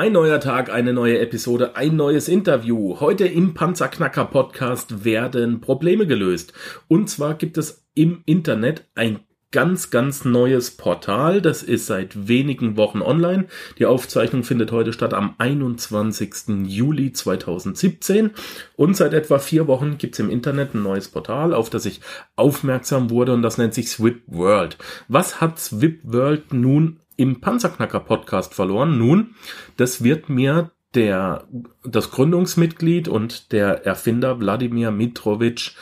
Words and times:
Ein 0.00 0.14
neuer 0.14 0.40
Tag, 0.40 0.72
eine 0.72 0.94
neue 0.94 1.18
Episode, 1.18 1.76
ein 1.76 1.94
neues 1.94 2.26
Interview. 2.26 3.00
Heute 3.00 3.26
im 3.26 3.52
Panzerknacker 3.52 4.24
Podcast 4.24 5.04
werden 5.04 5.60
Probleme 5.60 6.06
gelöst. 6.06 6.54
Und 6.88 7.10
zwar 7.10 7.34
gibt 7.34 7.58
es 7.58 7.84
im 7.92 8.22
Internet 8.24 8.86
ein 8.94 9.18
ganz, 9.50 9.90
ganz 9.90 10.24
neues 10.24 10.70
Portal. 10.70 11.42
Das 11.42 11.62
ist 11.62 11.84
seit 11.84 12.28
wenigen 12.28 12.78
Wochen 12.78 13.02
online. 13.02 13.48
Die 13.78 13.84
Aufzeichnung 13.84 14.42
findet 14.42 14.72
heute 14.72 14.94
statt 14.94 15.12
am 15.12 15.34
21. 15.36 16.64
Juli 16.64 17.12
2017. 17.12 18.30
Und 18.76 18.96
seit 18.96 19.12
etwa 19.12 19.38
vier 19.38 19.66
Wochen 19.66 19.98
gibt 19.98 20.14
es 20.14 20.20
im 20.20 20.30
Internet 20.30 20.72
ein 20.72 20.82
neues 20.82 21.08
Portal, 21.08 21.52
auf 21.52 21.68
das 21.68 21.84
ich 21.84 22.00
aufmerksam 22.36 23.10
wurde 23.10 23.34
und 23.34 23.42
das 23.42 23.58
nennt 23.58 23.74
sich 23.74 23.90
Swip 23.90 24.22
World. 24.28 24.78
Was 25.08 25.42
hat 25.42 25.58
Swip 25.58 26.00
World 26.04 26.54
nun 26.54 27.00
im 27.20 27.40
Panzerknacker 27.40 28.00
Podcast 28.00 28.54
verloren? 28.54 28.98
Nun, 28.98 29.34
das 29.76 30.02
wird 30.02 30.30
mir 30.30 30.70
der, 30.94 31.46
das 31.84 32.10
Gründungsmitglied 32.10 33.08
und 33.08 33.52
der 33.52 33.86
Erfinder 33.86 34.40
Wladimir 34.40 34.90
Mitrovic 34.90 35.72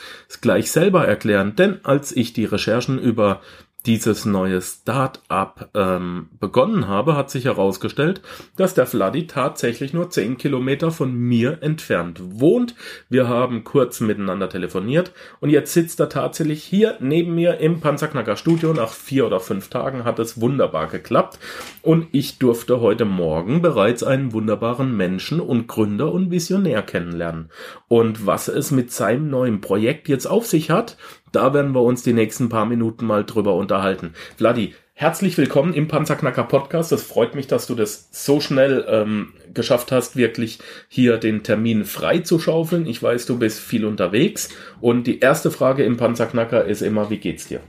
gleich 0.40 0.70
selber 0.70 1.06
erklären. 1.06 1.54
Denn 1.56 1.78
als 1.84 2.14
ich 2.14 2.32
die 2.32 2.44
Recherchen 2.44 2.98
über 2.98 3.40
dieses 3.88 4.26
neue 4.26 4.60
Start-up 4.60 5.70
ähm, 5.72 6.28
begonnen 6.38 6.88
habe, 6.88 7.16
hat 7.16 7.30
sich 7.30 7.46
herausgestellt, 7.46 8.20
dass 8.54 8.74
der 8.74 8.86
Vladi 8.86 9.26
tatsächlich 9.26 9.94
nur 9.94 10.10
10 10.10 10.36
Kilometer 10.36 10.90
von 10.90 11.14
mir 11.14 11.62
entfernt 11.62 12.20
wohnt. 12.22 12.74
Wir 13.08 13.28
haben 13.28 13.64
kurz 13.64 14.00
miteinander 14.00 14.50
telefoniert 14.50 15.12
und 15.40 15.48
jetzt 15.48 15.72
sitzt 15.72 16.00
er 16.00 16.10
tatsächlich 16.10 16.62
hier 16.62 16.98
neben 17.00 17.34
mir 17.34 17.60
im 17.60 17.80
Panzerknacker 17.80 18.36
Studio. 18.36 18.74
Nach 18.74 18.92
vier 18.92 19.26
oder 19.26 19.40
fünf 19.40 19.70
Tagen 19.70 20.04
hat 20.04 20.18
es 20.18 20.38
wunderbar 20.38 20.88
geklappt 20.88 21.38
und 21.80 22.08
ich 22.12 22.38
durfte 22.38 22.82
heute 22.82 23.06
Morgen 23.06 23.62
bereits 23.62 24.02
einen 24.02 24.34
wunderbaren 24.34 24.94
Menschen 24.94 25.40
und 25.40 25.66
Gründer 25.66 26.12
und 26.12 26.30
Visionär 26.30 26.82
kennenlernen. 26.82 27.48
Und 27.88 28.26
was 28.26 28.48
es 28.48 28.70
mit 28.70 28.92
seinem 28.92 29.30
neuen 29.30 29.62
Projekt 29.62 30.08
jetzt 30.10 30.26
auf 30.26 30.46
sich 30.46 30.68
hat, 30.70 30.98
da 31.32 31.54
werden 31.54 31.72
wir 31.72 31.82
uns 31.82 32.02
die 32.02 32.12
nächsten 32.12 32.48
paar 32.48 32.66
Minuten 32.66 33.06
mal 33.06 33.24
drüber 33.24 33.54
unterhalten. 33.54 34.14
Vladi, 34.36 34.74
herzlich 34.94 35.36
willkommen 35.36 35.74
im 35.74 35.88
Panzerknacker 35.88 36.44
Podcast. 36.44 36.92
Es 36.92 37.02
freut 37.02 37.34
mich, 37.34 37.46
dass 37.46 37.66
du 37.66 37.74
das 37.74 38.08
so 38.12 38.40
schnell 38.40 38.84
ähm, 38.88 39.34
geschafft 39.52 39.92
hast, 39.92 40.16
wirklich 40.16 40.58
hier 40.88 41.18
den 41.18 41.42
Termin 41.42 41.84
frei 41.84 42.20
zu 42.20 42.38
schaufeln. 42.38 42.86
Ich 42.86 43.02
weiß, 43.02 43.26
du 43.26 43.38
bist 43.38 43.60
viel 43.60 43.84
unterwegs. 43.84 44.48
Und 44.80 45.06
die 45.06 45.20
erste 45.20 45.50
Frage 45.50 45.84
im 45.84 45.96
Panzerknacker 45.96 46.64
ist 46.64 46.82
immer, 46.82 47.10
wie 47.10 47.18
geht's 47.18 47.48
dir? 47.48 47.60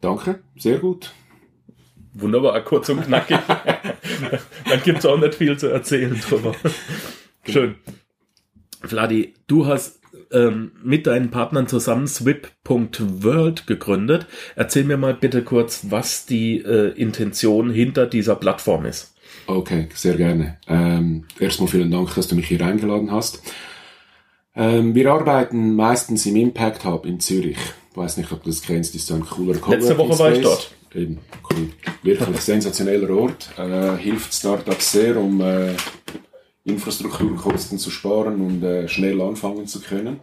Danke, 0.00 0.40
sehr 0.56 0.78
gut. 0.78 1.12
Wunderbar, 2.14 2.60
kurz 2.62 2.88
und 2.90 3.02
knackig. 3.06 3.38
Dann 4.68 4.82
gibt's 4.84 5.06
auch 5.06 5.18
nicht 5.18 5.34
viel 5.34 5.56
zu 5.56 5.68
erzählen 5.68 6.20
drüber. 6.20 6.54
Schön. 7.48 7.76
Vladi, 8.82 9.34
du 9.46 9.66
hast 9.66 10.01
ähm, 10.32 10.72
mit 10.82 11.06
deinen 11.06 11.30
Partnern 11.30 11.66
zusammen 11.66 12.06
Swip.world 12.06 13.66
gegründet. 13.66 14.26
Erzähl 14.56 14.84
mir 14.84 14.96
mal 14.96 15.14
bitte 15.14 15.42
kurz, 15.42 15.86
was 15.90 16.26
die 16.26 16.58
äh, 16.58 16.90
Intention 16.90 17.70
hinter 17.70 18.06
dieser 18.06 18.36
Plattform 18.36 18.86
ist. 18.86 19.14
Okay, 19.46 19.88
sehr 19.94 20.16
gerne. 20.16 20.58
Ähm, 20.68 21.24
erstmal 21.38 21.68
vielen 21.68 21.90
Dank, 21.90 22.14
dass 22.14 22.28
du 22.28 22.36
mich 22.36 22.48
hier 22.48 22.60
eingeladen 22.60 23.10
hast. 23.10 23.42
Ähm, 24.54 24.94
wir 24.94 25.10
arbeiten 25.10 25.74
meistens 25.74 26.26
im 26.26 26.36
Impact 26.36 26.84
Hub 26.84 27.06
in 27.06 27.20
Zürich. 27.20 27.56
Ich 27.90 27.96
weiß 27.96 28.16
nicht, 28.18 28.30
ob 28.32 28.42
du 28.42 28.50
das 28.50 28.62
kennst, 28.62 28.94
ist 28.94 29.06
so 29.06 29.14
ein 29.14 29.24
cooler 29.24 29.54
Letzte 29.68 29.98
Woche 29.98 30.18
war 30.18 30.32
ich 30.32 30.42
dort. 30.42 30.72
Eben, 30.94 31.18
cool. 31.50 31.70
Wirklich 32.02 32.40
sensationeller 32.40 33.10
Ort. 33.10 33.50
Äh, 33.56 33.96
hilft 33.96 34.34
Startups 34.34 34.92
sehr, 34.92 35.16
um 35.16 35.40
äh, 35.40 35.74
Infrastrukturkosten 36.64 37.78
zu 37.78 37.90
sparen 37.90 38.40
und 38.40 38.62
äh, 38.62 38.88
schnell 38.88 39.20
anfangen 39.20 39.66
zu 39.66 39.80
können. 39.80 40.20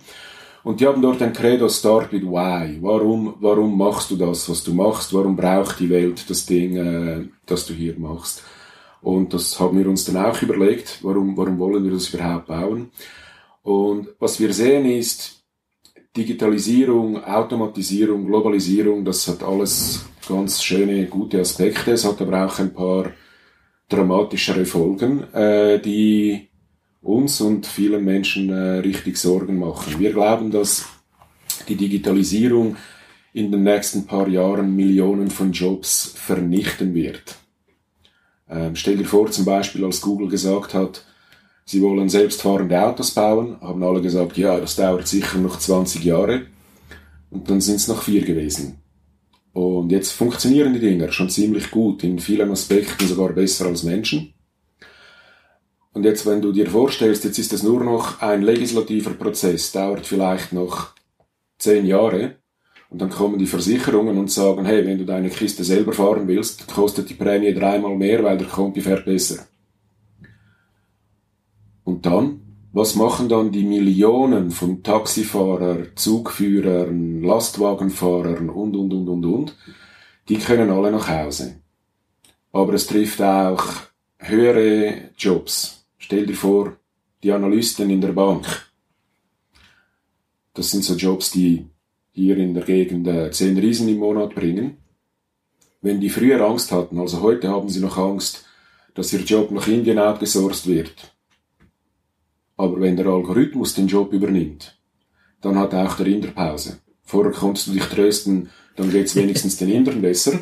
Und 0.63 0.81
die 0.81 0.87
haben 0.87 1.01
dort 1.01 1.21
ein 1.21 1.33
Credo 1.33 1.69
Start 1.69 2.11
with 2.11 2.23
Why. 2.23 2.77
Warum, 2.81 3.35
warum 3.39 3.77
machst 3.77 4.11
du 4.11 4.15
das, 4.15 4.49
was 4.49 4.63
du 4.63 4.73
machst? 4.73 5.13
Warum 5.13 5.35
braucht 5.35 5.79
die 5.79 5.89
Welt 5.89 6.29
das 6.29 6.45
Ding, 6.45 6.75
äh, 6.75 7.27
das 7.45 7.65
du 7.65 7.73
hier 7.73 7.97
machst? 7.97 8.43
Und 9.01 9.33
das 9.33 9.59
haben 9.59 9.77
wir 9.77 9.87
uns 9.87 10.05
dann 10.05 10.17
auch 10.17 10.41
überlegt. 10.41 10.99
Warum, 11.01 11.35
warum 11.37 11.57
wollen 11.59 11.83
wir 11.83 11.91
das 11.91 12.13
überhaupt 12.13 12.47
bauen? 12.47 12.91
Und 13.63 14.09
was 14.19 14.39
wir 14.39 14.53
sehen 14.53 14.85
ist, 14.85 15.43
Digitalisierung, 16.15 17.23
Automatisierung, 17.23 18.25
Globalisierung, 18.25 19.05
das 19.05 19.27
hat 19.27 19.43
alles 19.43 20.05
ganz 20.27 20.61
schöne, 20.61 21.05
gute 21.05 21.39
Aspekte. 21.39 21.91
Es 21.91 22.03
hat 22.03 22.21
aber 22.21 22.45
auch 22.45 22.59
ein 22.59 22.73
paar 22.73 23.11
dramatischere 23.89 24.65
Folgen, 24.65 25.33
äh, 25.33 25.79
die 25.79 26.49
uns 27.01 27.41
und 27.41 27.65
vielen 27.65 28.05
Menschen 28.05 28.49
äh, 28.49 28.79
richtig 28.79 29.17
Sorgen 29.17 29.57
machen. 29.57 29.99
Wir 29.99 30.13
glauben, 30.13 30.51
dass 30.51 30.85
die 31.67 31.75
Digitalisierung 31.75 32.77
in 33.33 33.51
den 33.51 33.63
nächsten 33.63 34.05
paar 34.05 34.27
Jahren 34.27 34.75
Millionen 34.75 35.29
von 35.29 35.51
Jobs 35.51 36.13
vernichten 36.15 36.93
wird. 36.93 37.35
Ähm, 38.49 38.75
stell 38.75 38.97
dir 38.97 39.05
vor, 39.05 39.29
zum 39.31 39.45
Beispiel, 39.45 39.83
als 39.85 40.01
Google 40.01 40.27
gesagt 40.27 40.73
hat, 40.73 41.05
sie 41.65 41.81
wollen 41.81 42.09
selbstfahrende 42.09 42.81
Autos 42.81 43.11
bauen, 43.11 43.57
haben 43.61 43.83
alle 43.83 44.01
gesagt, 44.01 44.37
ja, 44.37 44.59
das 44.59 44.75
dauert 44.75 45.07
sicher 45.07 45.37
noch 45.37 45.59
20 45.59 46.03
Jahre. 46.03 46.47
Und 47.29 47.49
dann 47.49 47.61
sind 47.61 47.75
es 47.75 47.87
noch 47.87 48.01
vier 48.01 48.25
gewesen. 48.25 48.81
Und 49.53 49.91
jetzt 49.91 50.11
funktionieren 50.11 50.73
die 50.73 50.79
Dinger 50.79 51.11
schon 51.11 51.29
ziemlich 51.29 51.71
gut, 51.71 52.03
in 52.03 52.19
vielen 52.19 52.51
Aspekten 52.51 53.07
sogar 53.07 53.33
besser 53.33 53.65
als 53.65 53.83
Menschen. 53.83 54.33
Und 55.91 56.03
jetzt, 56.03 56.25
wenn 56.25 56.41
du 56.41 56.51
dir 56.51 56.69
vorstellst, 56.69 57.23
jetzt 57.23 57.39
ist 57.39 57.51
es 57.51 57.63
nur 57.63 57.83
noch 57.83 58.21
ein 58.21 58.41
legislativer 58.41 59.11
Prozess, 59.11 59.71
dauert 59.71 60.05
vielleicht 60.05 60.53
noch 60.53 60.89
zehn 61.57 61.85
Jahre, 61.85 62.35
und 62.89 62.99
dann 62.99 63.09
kommen 63.09 63.37
die 63.37 63.45
Versicherungen 63.45 64.17
und 64.17 64.31
sagen, 64.31 64.65
hey, 64.65 64.85
wenn 64.85 64.97
du 64.97 65.05
deine 65.05 65.29
Kiste 65.29 65.63
selber 65.63 65.93
fahren 65.93 66.27
willst, 66.27 66.67
kostet 66.67 67.09
die 67.09 67.13
Prämie 67.13 67.53
dreimal 67.53 67.95
mehr, 67.95 68.23
weil 68.23 68.37
der 68.37 68.47
Kompi 68.47 68.81
fährt 68.81 69.05
besser. 69.05 69.45
Und 71.83 72.05
dann? 72.05 72.48
Was 72.71 72.93
machen 72.93 73.29
dann 73.29 73.51
die 73.51 73.63
Millionen 73.63 74.51
von 74.51 74.83
Taxifahrern, 74.83 75.87
Zugführern, 75.95 77.23
Lastwagenfahrern 77.23 78.49
und, 78.49 78.75
und, 78.75 78.93
und, 78.93 79.09
und, 79.09 79.25
und? 79.25 79.55
Die 80.27 80.37
können 80.37 80.69
alle 80.69 80.91
nach 80.91 81.09
Hause. 81.09 81.61
Aber 82.51 82.73
es 82.73 82.85
trifft 82.85 83.23
auch 83.23 83.63
höhere 84.19 85.09
Jobs. 85.17 85.87
Stell 85.97 86.27
dir 86.27 86.35
vor, 86.35 86.77
die 87.23 87.31
Analysten 87.31 87.89
in 87.89 88.01
der 88.01 88.13
Bank. 88.13 88.45
Das 90.53 90.69
sind 90.69 90.83
so 90.83 90.93
Jobs, 90.93 91.31
die 91.31 91.65
hier 92.11 92.37
in 92.37 92.53
der 92.53 92.63
Gegend 92.63 93.07
äh, 93.07 93.31
10 93.31 93.57
Riesen 93.57 93.89
im 93.89 93.97
Monat 93.97 94.35
bringen. 94.35 94.77
Wenn 95.81 95.99
die 95.99 96.09
früher 96.09 96.45
Angst 96.45 96.71
hatten, 96.71 96.99
also 96.99 97.21
heute 97.21 97.49
haben 97.49 97.69
sie 97.69 97.79
noch 97.79 97.97
Angst, 97.97 98.45
dass 98.93 99.11
ihr 99.11 99.21
Job 99.21 99.49
nach 99.49 99.67
Indien 99.67 99.97
outgesourced 99.97 100.67
wird 100.67 101.15
aber 102.59 102.81
wenn 102.81 102.97
der 102.97 103.05
Algorithmus 103.05 103.73
den 103.73 103.87
Job 103.87 104.11
übernimmt, 104.11 104.77
dann 105.39 105.57
hat 105.57 105.73
auch 105.73 105.95
der 105.95 106.07
Inder 106.07 106.31
Pause. 106.31 106.79
Vorher 107.03 107.31
konntest 107.31 107.67
du 107.67 107.71
dich 107.71 107.85
trösten, 107.85 108.49
dann 108.75 108.91
geht's 108.91 109.15
wenigstens 109.15 109.55
den 109.55 109.69
Indern 109.69 110.01
besser. 110.01 110.41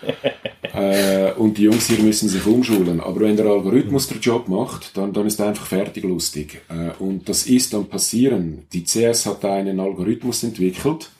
äh, 0.72 1.32
und 1.32 1.58
die 1.58 1.64
Jungs 1.64 1.88
hier 1.88 2.02
müssen 2.02 2.30
sich 2.30 2.46
umschulen. 2.46 3.00
Aber 3.00 3.20
wenn 3.20 3.36
der 3.36 3.44
Algorithmus 3.44 4.08
den 4.08 4.20
Job 4.20 4.48
macht, 4.48 4.96
dann, 4.96 5.12
dann 5.12 5.26
ist 5.26 5.38
er 5.38 5.48
einfach 5.48 5.66
fertig 5.66 6.02
lustig. 6.04 6.62
Äh, 6.70 6.92
und 6.98 7.28
das 7.28 7.46
ist 7.46 7.74
dann 7.74 7.90
passieren. 7.90 8.66
Die 8.72 8.84
CS 8.84 9.26
hat 9.26 9.44
einen 9.44 9.80
Algorithmus 9.80 10.42
entwickelt, 10.42 11.10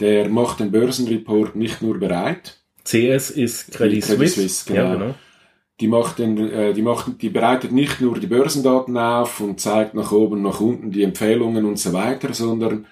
der 0.00 0.28
macht 0.28 0.58
den 0.58 0.72
Börsenreport 0.72 1.54
nicht 1.54 1.82
nur 1.82 2.00
bereit. 2.00 2.58
CS 2.82 3.30
ist 3.30 3.70
Credit, 3.70 4.02
Credit 4.02 4.28
Suisse. 4.28 4.40
Suisse 4.40 4.64
genau. 4.66 4.82
Ja, 4.82 4.94
genau 4.94 5.14
die 5.80 5.88
macht, 5.88 6.18
den, 6.18 6.38
äh, 6.50 6.72
die 6.72 6.82
macht, 6.82 7.20
die 7.20 7.28
bereitet 7.28 7.72
nicht 7.72 8.00
nur 8.00 8.18
die 8.18 8.26
Börsendaten 8.26 8.96
auf 8.96 9.40
und 9.40 9.60
zeigt 9.60 9.94
nach 9.94 10.12
oben, 10.12 10.42
nach 10.42 10.60
unten 10.60 10.90
die 10.90 11.02
Empfehlungen 11.02 11.64
und 11.64 11.78
so 11.78 11.92
weiter, 11.92 12.32
sondern 12.32 12.86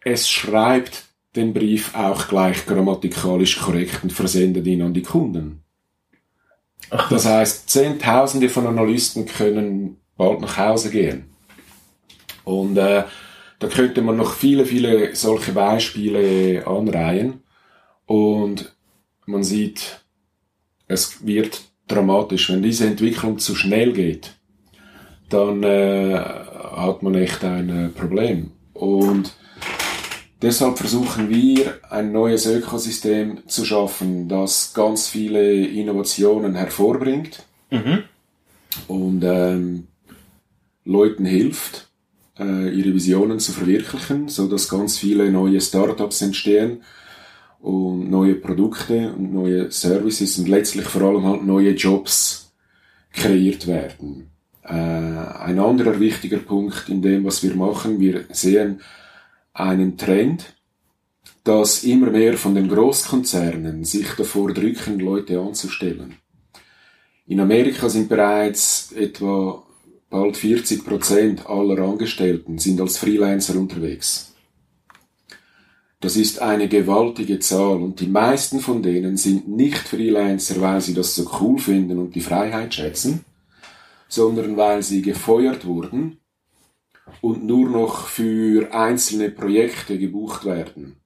es 0.00 0.30
schreibt 0.30 1.04
den 1.34 1.52
Brief 1.52 1.94
auch 1.94 2.28
gleich 2.28 2.64
grammatikalisch 2.64 3.60
korrekt 3.60 4.00
und 4.02 4.12
versendet 4.12 4.66
ihn 4.66 4.82
an 4.82 4.94
die 4.94 5.02
Kunden. 5.02 5.62
Ach, 6.90 7.08
das 7.10 7.26
heißt, 7.26 7.68
Zehntausende 7.68 8.48
von 8.48 8.66
Analysten 8.66 9.26
können 9.26 9.98
bald 10.16 10.40
nach 10.40 10.56
Hause 10.56 10.90
gehen. 10.90 11.30
Und 12.44 12.78
äh, 12.78 13.04
da 13.58 13.68
könnte 13.68 14.02
man 14.02 14.16
noch 14.16 14.34
viele, 14.34 14.64
viele 14.64 15.14
solche 15.14 15.52
Beispiele 15.52 16.66
anreihen. 16.66 17.42
Und 18.06 18.76
man 19.26 19.42
sieht, 19.42 20.00
es 20.86 21.26
wird 21.26 21.62
dramatisch. 21.88 22.50
Wenn 22.50 22.62
diese 22.62 22.86
Entwicklung 22.86 23.38
zu 23.38 23.54
schnell 23.54 23.92
geht, 23.92 24.34
dann 25.28 25.62
äh, 25.62 26.18
hat 26.18 27.02
man 27.02 27.14
echt 27.14 27.44
ein 27.44 27.68
äh, 27.68 27.88
Problem. 27.88 28.52
Und 28.74 29.32
deshalb 30.42 30.78
versuchen 30.78 31.30
wir, 31.30 31.78
ein 31.90 32.12
neues 32.12 32.46
Ökosystem 32.46 33.46
zu 33.46 33.64
schaffen, 33.64 34.28
das 34.28 34.74
ganz 34.74 35.08
viele 35.08 35.66
Innovationen 35.66 36.54
hervorbringt 36.54 37.44
mhm. 37.70 38.04
und 38.88 39.22
ähm, 39.24 39.86
Leuten 40.84 41.24
hilft, 41.24 41.88
äh, 42.38 42.68
ihre 42.68 42.94
Visionen 42.94 43.40
zu 43.40 43.52
verwirklichen, 43.52 44.28
so 44.28 44.46
dass 44.46 44.68
ganz 44.68 44.98
viele 44.98 45.30
neue 45.30 45.60
Startups 45.60 46.22
entstehen 46.22 46.82
und 47.60 48.10
neue 48.10 48.34
Produkte 48.34 49.12
und 49.12 49.32
neue 49.32 49.70
Services 49.70 50.38
und 50.38 50.48
letztlich 50.48 50.86
vor 50.86 51.02
allem 51.02 51.24
halt 51.24 51.44
neue 51.44 51.70
Jobs 51.70 52.52
kreiert 53.12 53.66
werden. 53.66 54.30
Äh, 54.62 54.72
ein 54.72 55.58
anderer 55.58 55.98
wichtiger 56.00 56.38
Punkt 56.38 56.88
in 56.88 57.02
dem, 57.02 57.24
was 57.24 57.42
wir 57.42 57.54
machen, 57.54 58.00
wir 58.00 58.24
sehen 58.30 58.80
einen 59.52 59.96
Trend, 59.96 60.54
dass 61.44 61.84
immer 61.84 62.10
mehr 62.10 62.36
von 62.36 62.54
den 62.54 62.68
Großkonzernen 62.68 63.84
sich 63.84 64.08
davor 64.16 64.52
drücken, 64.52 64.98
Leute 64.98 65.40
anzustellen. 65.40 66.16
In 67.26 67.40
Amerika 67.40 67.88
sind 67.88 68.08
bereits 68.08 68.92
etwa 68.92 69.62
bald 70.10 70.36
40 70.36 70.84
Prozent 70.84 71.46
aller 71.46 71.82
Angestellten 71.82 72.58
sind 72.58 72.80
als 72.80 72.98
Freelancer 72.98 73.56
unterwegs. 73.58 74.35
Das 76.06 76.14
ist 76.14 76.40
eine 76.40 76.68
gewaltige 76.68 77.40
Zahl 77.40 77.82
und 77.82 77.98
die 77.98 78.06
meisten 78.06 78.60
von 78.60 78.80
denen 78.80 79.16
sind 79.16 79.48
nicht 79.48 79.88
Freelancer, 79.88 80.60
weil 80.60 80.80
sie 80.80 80.94
das 80.94 81.16
so 81.16 81.28
cool 81.40 81.58
finden 81.58 81.98
und 81.98 82.14
die 82.14 82.20
Freiheit 82.20 82.74
schätzen, 82.74 83.24
sondern 84.06 84.56
weil 84.56 84.84
sie 84.84 85.02
gefeuert 85.02 85.66
wurden 85.66 86.18
und 87.22 87.44
nur 87.44 87.68
noch 87.68 88.06
für 88.06 88.72
einzelne 88.72 89.30
Projekte 89.30 89.98
gebucht 89.98 90.44
werden. 90.44 91.00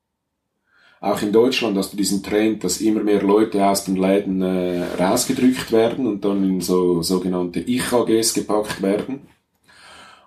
Auch 1.00 1.23
in 1.23 1.32
Deutschland 1.32 1.79
hast 1.79 1.94
du 1.94 1.97
diesen 1.97 2.23
Trend, 2.23 2.62
dass 2.62 2.82
immer 2.82 3.02
mehr 3.02 3.23
Leute 3.23 3.67
aus 3.67 3.85
den 3.85 3.97
Läden 3.97 4.43
äh, 4.43 4.85
rausgedrückt 5.02 5.73
werden 5.73 6.06
und 6.06 6.26
dann 6.26 6.44
in 6.44 6.61
so 6.61 7.00
sogenannte 7.00 7.61
Ich-AGs 7.61 8.35
gepackt 8.35 8.82
werden, 8.82 9.23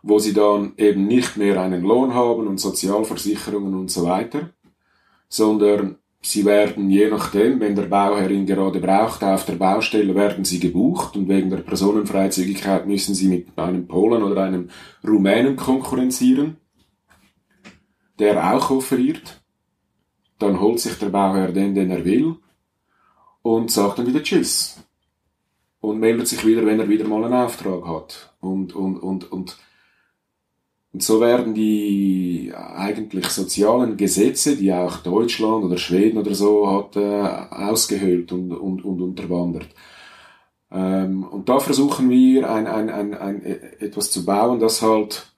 wo 0.01 0.17
sie 0.17 0.33
dann 0.33 0.73
eben 0.77 1.05
nicht 1.05 1.37
mehr 1.37 1.61
einen 1.61 1.83
Lohn 1.83 2.15
haben 2.15 2.47
und 2.47 2.59
Sozialversicherungen 2.59 3.75
und 3.75 3.91
so 3.91 4.05
weiter, 4.05 4.49
sondern 5.33 5.97
Sie 6.25 6.45
werden 6.45 6.89
je 6.89 7.09
nachdem, 7.09 7.59
wenn 7.59 7.75
der 7.75 7.87
Bauherr 7.87 8.29
ihn 8.29 8.45
gerade 8.45 8.79
braucht, 8.79 9.23
auf 9.23 9.45
der 9.45 9.55
Baustelle 9.55 10.15
werden 10.15 10.45
Sie 10.45 10.59
gebucht 10.59 11.17
und 11.17 11.27
wegen 11.27 11.49
der 11.49 11.57
Personenfreizügigkeit 11.57 12.85
müssen 12.85 13.13
Sie 13.13 13.27
mit 13.27 13.47
einem 13.57 13.87
Polen 13.87 14.21
oder 14.23 14.43
einem 14.43 14.69
Rumänen 15.05 15.57
konkurrenzieren, 15.57 16.57
der 18.19 18.53
auch 18.53 18.69
offeriert. 18.69 19.41
Dann 20.37 20.61
holt 20.61 20.79
sich 20.79 20.97
der 20.99 21.09
Bauherr 21.09 21.51
den, 21.51 21.73
den 21.75 21.89
er 21.89 22.05
will 22.05 22.35
und 23.41 23.71
sagt 23.71 23.99
dann 23.99 24.07
wieder 24.07 24.23
Tschüss. 24.23 24.77
Und 25.81 25.99
meldet 25.99 26.27
sich 26.27 26.45
wieder, 26.45 26.65
wenn 26.65 26.79
er 26.79 26.87
wieder 26.87 27.07
mal 27.07 27.25
einen 27.25 27.33
Auftrag 27.33 27.85
hat. 27.85 28.33
Und, 28.39 28.73
und, 28.73 28.97
und, 28.97 29.29
und 29.29 29.57
und 30.93 31.01
so 31.01 31.19
werden 31.19 31.55
die 31.55 32.53
eigentlich 32.55 33.25
sozialen 33.29 33.97
Gesetze, 33.97 34.55
die 34.55 34.71
auch 34.71 34.97
Deutschland 34.97 35.65
oder 35.65 35.77
Schweden 35.77 36.19
oder 36.19 36.35
so 36.35 36.71
hat, 36.71 36.95
äh, 36.95 36.99
ausgehöhlt 36.99 38.31
und, 38.31 38.51
und, 38.51 38.85
und 38.85 39.01
unterwandert. 39.01 39.69
Ähm, 40.71 41.23
und 41.23 41.49
da 41.49 41.59
versuchen 41.59 42.11
wir 42.11 42.47
ein, 42.47 42.67
ein, 42.67 42.91
ein, 42.91 43.15
ein, 43.15 43.43
etwas 43.43 44.11
zu 44.11 44.23
bauen, 44.23 44.59
das 44.59 44.83
halt 44.83 45.33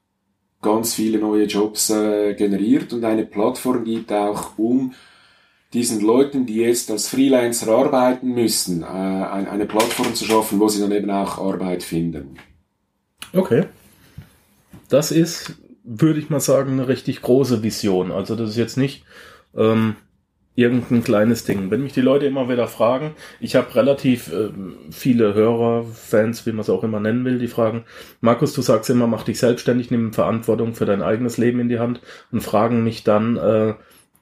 ganz 0.61 0.93
viele 0.93 1.19
neue 1.19 1.45
Jobs 1.45 1.89
äh, 1.89 2.33
generiert 2.33 2.91
und 2.91 3.05
eine 3.05 3.25
Plattform 3.25 3.85
gibt 3.85 4.11
auch, 4.11 4.57
um 4.57 4.93
diesen 5.71 6.01
Leuten, 6.01 6.45
die 6.45 6.55
jetzt 6.55 6.91
als 6.91 7.07
Freelancer 7.07 7.73
arbeiten 7.73 8.33
müssen, 8.33 8.83
äh, 8.83 8.85
eine 8.85 9.65
Plattform 9.65 10.13
zu 10.15 10.25
schaffen, 10.25 10.59
wo 10.59 10.67
sie 10.67 10.81
dann 10.81 10.91
eben 10.91 11.09
auch 11.09 11.37
Arbeit 11.37 11.81
finden. 11.81 12.35
Okay 13.31 13.67
das 14.95 15.11
ist, 15.11 15.55
würde 15.83 16.19
ich 16.19 16.29
mal 16.29 16.39
sagen, 16.39 16.71
eine 16.71 16.87
richtig 16.87 17.21
große 17.21 17.63
Vision. 17.63 18.13
Also 18.13 18.35
das 18.35 18.51
ist 18.51 18.55
jetzt 18.55 18.77
nicht 18.77 19.03
ähm, 19.53 19.97
irgendein 20.55 21.03
kleines 21.03 21.43
Ding. 21.43 21.69
Wenn 21.69 21.83
mich 21.83 21.91
die 21.91 22.01
Leute 22.01 22.25
immer 22.25 22.47
wieder 22.47 22.69
fragen, 22.69 23.13
ich 23.41 23.57
habe 23.57 23.75
relativ 23.75 24.31
äh, 24.31 24.51
viele 24.91 25.33
Hörer, 25.33 25.83
Fans, 25.83 26.45
wie 26.45 26.53
man 26.53 26.61
es 26.61 26.69
auch 26.69 26.85
immer 26.85 27.01
nennen 27.01 27.25
will, 27.25 27.39
die 27.39 27.49
fragen, 27.49 27.83
Markus, 28.21 28.53
du 28.53 28.61
sagst 28.61 28.89
immer, 28.89 29.05
mach 29.05 29.23
dich 29.23 29.37
selbstständig, 29.37 29.91
nimm 29.91 30.13
Verantwortung 30.13 30.75
für 30.75 30.85
dein 30.85 31.01
eigenes 31.01 31.37
Leben 31.37 31.59
in 31.59 31.67
die 31.67 31.79
Hand 31.79 31.99
und 32.31 32.39
fragen 32.39 32.85
mich 32.85 33.03
dann, 33.03 33.35
äh, 33.35 33.73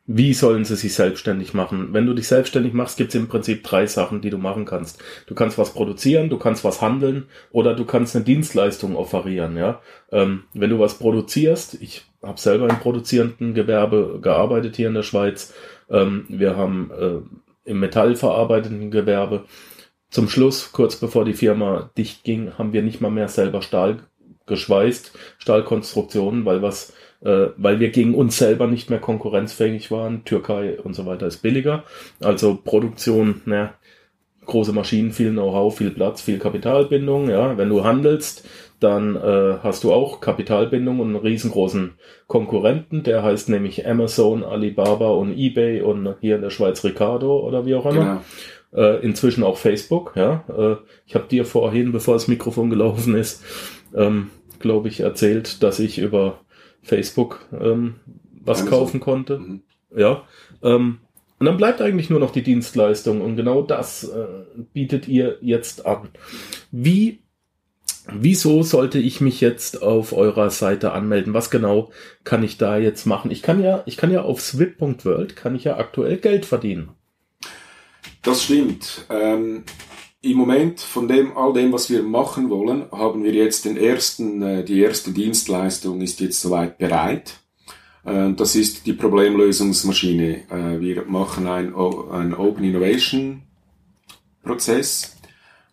wie 0.06 0.34
sollen 0.34 0.66
sie 0.66 0.76
sich 0.76 0.94
selbstständig 0.94 1.54
machen? 1.54 1.94
Wenn 1.94 2.06
du 2.06 2.14
dich 2.14 2.28
selbstständig 2.28 2.74
machst, 2.74 2.98
gibt 2.98 3.10
es 3.10 3.16
im 3.16 3.30
Prinzip 3.30 3.64
drei 3.64 3.86
Sachen, 3.86 4.20
die 4.20 4.30
du 4.30 4.38
machen 4.38 4.66
kannst. 4.66 5.02
Du 5.28 5.36
kannst 5.36 5.58
was 5.58 5.74
produzieren, 5.74 6.30
du 6.30 6.38
kannst 6.38 6.66
was 6.66 6.82
handeln 6.82 7.28
oder 7.52 7.74
du 7.74 7.86
kannst 7.86 8.16
eine 8.16 8.26
Dienstleistung 8.26 8.98
offerieren. 8.98 9.56
Ja, 9.56 9.82
ähm, 10.12 10.44
wenn 10.54 10.70
du 10.70 10.80
was 10.80 10.96
produzierst, 10.96 11.82
ich 11.82 12.04
habe 12.22 12.40
selber 12.40 12.70
im 12.70 12.80
produzierenden 12.80 13.54
Gewerbe 13.54 14.20
gearbeitet 14.22 14.76
hier 14.76 14.90
in 14.90 14.94
der 14.94 15.04
Schweiz. 15.04 15.54
Ähm, 15.90 16.26
wir 16.28 16.58
haben 16.58 16.92
äh, 16.92 17.70
im 17.70 17.80
metallverarbeitenden 17.80 18.92
Gewerbe. 18.92 19.46
Zum 20.10 20.28
Schluss, 20.28 20.74
kurz 20.74 20.98
bevor 20.98 21.24
die 21.24 21.34
Firma 21.34 21.90
dicht 21.98 22.24
ging, 22.24 22.58
haben 22.58 22.74
wir 22.74 22.84
nicht 22.84 23.00
mal 23.00 23.10
mehr 23.10 23.30
selber 23.30 23.62
Stahl 23.62 24.04
geschweißt, 24.46 25.18
Stahlkonstruktionen, 25.38 26.46
weil 26.46 26.62
was 26.62 26.94
äh, 27.24 27.48
weil 27.58 27.80
wir 27.80 27.90
gegen 27.90 28.16
uns 28.16 28.38
selber 28.38 28.68
nicht 28.68 28.90
mehr 28.90 29.00
konkurrenzfähig 29.00 29.92
waren. 29.92 30.26
Türkei 30.26 30.80
und 30.80 30.94
so 30.94 31.06
weiter 31.06 31.28
ist 31.28 31.38
billiger. 31.38 31.84
Also 32.22 32.60
Produktion, 32.64 33.42
ne, 33.46 33.72
große 34.46 34.74
Maschinen, 34.74 35.12
viel 35.12 35.32
Know-how, 35.32 35.76
viel 35.76 35.92
Platz, 35.92 36.22
viel 36.22 36.40
Kapitalbindung. 36.40 37.30
Ja, 37.30 37.58
wenn 37.58 37.70
du 37.70 37.84
handelst, 37.84 38.48
dann 38.80 39.16
äh, 39.16 39.58
hast 39.64 39.84
du 39.84 39.94
auch 39.94 40.20
Kapitalbindung 40.20 41.00
und 41.00 41.08
einen 41.08 41.16
riesengroßen 41.16 41.94
Konkurrenten, 42.28 43.04
der 43.04 43.24
heißt 43.24 43.48
nämlich 43.48 43.88
Amazon, 43.88 44.44
Alibaba 44.44 45.12
und 45.12 45.38
eBay 45.38 45.82
und 45.82 46.16
hier 46.20 46.36
in 46.36 46.42
der 46.42 46.50
Schweiz 46.50 46.84
Ricardo 46.84 47.40
oder 47.40 47.66
wie 47.66 47.76
auch 47.76 47.86
immer. 47.86 48.22
Genau. 48.74 48.86
Äh, 48.86 49.06
inzwischen 49.06 49.44
auch 49.44 49.58
Facebook. 49.58 50.14
Ja, 50.16 50.44
äh, 50.50 50.76
ich 51.06 51.16
habe 51.16 51.28
dir 51.28 51.46
vorhin, 51.46 51.92
bevor 51.92 52.16
das 52.16 52.28
Mikrofon 52.28 52.70
gelaufen 52.70 53.16
ist, 53.16 53.44
ähm, 53.96 54.32
glaube 54.60 54.90
ich, 54.90 55.02
erzählt, 55.02 55.62
dass 55.62 55.80
ich 55.80 56.00
über 56.00 56.40
Facebook 56.84 57.46
ähm, 57.52 57.96
was 58.46 58.62
Amazon. 58.62 58.80
kaufen 58.80 59.00
konnte. 59.00 59.40
Mhm. 59.40 59.62
Ja. 59.96 60.24
Ähm, 60.62 61.00
und 61.40 61.46
dann 61.48 61.58
bleibt 61.58 61.82
eigentlich 61.82 62.10
nur 62.10 62.20
noch 62.20 62.32
die 62.32 62.44
Dienstleistung 62.44 63.22
und 63.22 63.36
genau 63.36 63.64
das 63.64 64.06
äh, 64.06 64.26
bietet 64.74 65.08
ihr 65.08 65.38
jetzt 65.42 65.86
an. 65.86 66.10
Wie, 66.72 67.20
wieso 68.08 68.64
sollte 68.64 69.00
ich 69.00 69.20
mich 69.20 69.42
jetzt 69.42 69.84
auf 69.84 70.14
eurer 70.14 70.50
Seite 70.52 70.94
anmelden? 70.94 71.34
Was 71.34 71.50
genau 71.50 71.92
kann 72.24 72.44
ich 72.44 72.58
da 72.58 72.78
jetzt 72.78 73.06
machen? 73.06 73.32
Ich 73.32 73.42
kann 73.42 73.62
ja, 73.62 73.84
ich 73.86 73.98
kann 73.98 74.12
ja 74.12 74.22
auf 74.22 74.40
swip.world 74.40 75.36
kann 75.36 75.56
ich 75.56 75.66
ja 75.66 75.78
aktuell 75.78 76.18
Geld 76.18 76.46
verdienen. 76.46 76.92
Das 78.22 78.44
stimmt. 78.44 79.06
Ähm, 79.10 79.64
im 80.24 80.38
Moment 80.38 80.80
von 80.80 81.08
dem, 81.08 81.36
all 81.36 81.52
dem, 81.52 81.74
was 81.74 81.90
wir 81.90 82.02
machen 82.02 82.50
wollen, 82.50 82.90
haben 82.92 83.24
wir 83.24 83.34
jetzt 83.34 83.66
den 83.66 83.76
ersten, 83.76 84.42
äh, 84.42 84.64
die 84.64 84.80
erste 84.80 85.12
Dienstleistung 85.12 86.00
ist 86.02 86.22
jetzt 86.22 86.40
soweit 86.42 86.78
bereit. 86.78 87.42
Äh, 88.06 88.32
das 88.32 88.56
ist 88.56 88.86
die 88.86 88.94
Problemlösungsmaschine. 88.94 90.50
Äh, 90.50 90.80
wir 90.80 91.04
machen 91.06 91.46
ein, 91.48 91.76
ein 91.76 92.34
Open 92.34 92.64
Innovation 92.64 93.44
Prozess, 94.42 95.18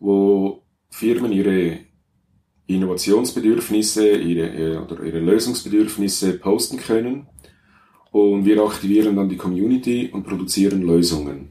wo 0.00 0.62
Firmen 0.90 1.30
ihre 1.30 1.78
Innovationsbedürfnisse, 2.66 4.16
ihre, 4.16 4.82
oder 4.82 5.02
ihre 5.04 5.20
Lösungsbedürfnisse 5.20 6.38
posten 6.38 6.76
können. 6.76 7.28
Und 8.10 8.44
wir 8.44 8.60
aktivieren 8.64 9.14
dann 9.14 9.28
die 9.28 9.36
Community 9.36 10.10
und 10.12 10.24
produzieren 10.24 10.82
Lösungen. 10.82 11.49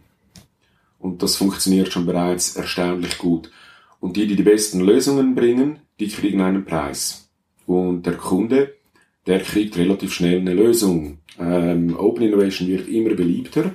Und 1.00 1.24
das 1.24 1.38
funktioniert 1.38 1.92
schon 1.92 2.06
bereits 2.06 2.56
erstaunlich 2.56 3.18
gut. 3.18 3.50
Und 4.00 4.16
die, 4.16 4.28
die 4.28 4.36
die 4.36 4.44
besten 4.44 4.82
Lösungen 4.82 5.34
bringen, 5.34 5.80
die 6.00 6.10
kriegen 6.10 6.42
einen 6.42 6.66
Preis. 6.66 7.32
Und 7.66 8.06
der 8.06 8.18
Kunde, 8.18 8.76
der 9.26 9.40
kriegt 9.40 9.78
relativ 9.78 10.14
schnell 10.14 10.40
eine 10.40 10.54
Lösung. 10.54 11.20
Ähm, 11.40 11.96
Open 11.98 12.24
Innovation 12.24 12.68
wird 12.68 12.88
immer 12.88 13.16
beliebter. 13.16 13.74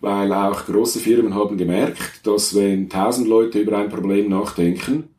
weil 0.00 0.32
auch 0.32 0.64
große 0.66 0.98
Firmen 0.98 1.34
haben 1.34 1.58
gemerkt, 1.58 2.26
dass 2.26 2.54
wenn 2.54 2.88
tausend 2.88 3.28
Leute 3.28 3.60
über 3.60 3.78
ein 3.78 3.90
Problem 3.90 4.28
nachdenken, 4.30 5.10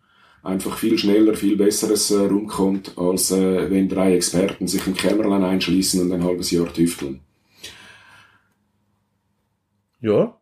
einfach 0.44 0.78
viel 0.78 0.98
schneller, 0.98 1.36
viel 1.36 1.56
besseres 1.56 2.10
äh, 2.12 2.26
rumkommt, 2.26 2.98
als 2.98 3.32
äh, 3.32 3.70
wenn 3.70 3.88
drei 3.90 4.16
Experten 4.16 4.68
sich 4.68 4.86
im 4.88 4.96
Kämmerlein 4.96 5.44
einschließen 5.44 6.02
und 6.02 6.12
ein 6.12 6.24
halbes 6.24 6.50
Jahr 6.52 6.72
tüfteln. 6.74 7.22
Ja. 10.00 10.41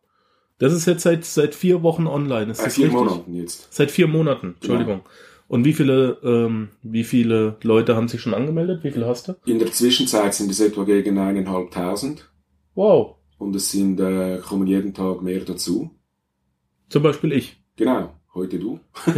Das 0.60 0.72
ist 0.72 0.86
jetzt 0.86 1.02
seit, 1.02 1.24
seit 1.24 1.54
vier 1.54 1.82
Wochen 1.82 2.06
online. 2.06 2.52
Ist 2.52 2.62
das 2.64 2.74
vier 2.74 2.84
richtig? 2.86 3.00
Monaten 3.02 3.34
jetzt. 3.34 3.66
Seit 3.74 3.90
vier 3.90 4.06
Monaten, 4.06 4.54
Entschuldigung. 4.60 5.00
Und 5.48 5.64
wie 5.64 5.72
viele, 5.72 6.18
ähm, 6.22 6.68
wie 6.82 7.02
viele 7.02 7.56
Leute 7.62 7.96
haben 7.96 8.06
sich 8.06 8.20
schon 8.20 8.34
angemeldet? 8.34 8.84
Wie 8.84 8.92
viele 8.92 9.06
hast 9.06 9.26
du? 9.26 9.34
In 9.46 9.58
der 9.58 9.72
Zwischenzeit 9.72 10.32
sind 10.34 10.50
es 10.50 10.60
etwa 10.60 10.84
gegen 10.84 11.18
eineinhalbtausend 11.18 12.30
Wow. 12.76 13.16
und 13.38 13.56
es 13.56 13.72
sind, 13.72 13.98
äh, 14.00 14.38
kommen 14.38 14.66
jeden 14.68 14.94
Tag 14.94 15.22
mehr 15.22 15.40
dazu. 15.40 15.90
Zum 16.88 17.02
Beispiel 17.02 17.32
ich. 17.32 17.56
Genau, 17.76 18.12
heute 18.34 18.58
du. 18.58 18.78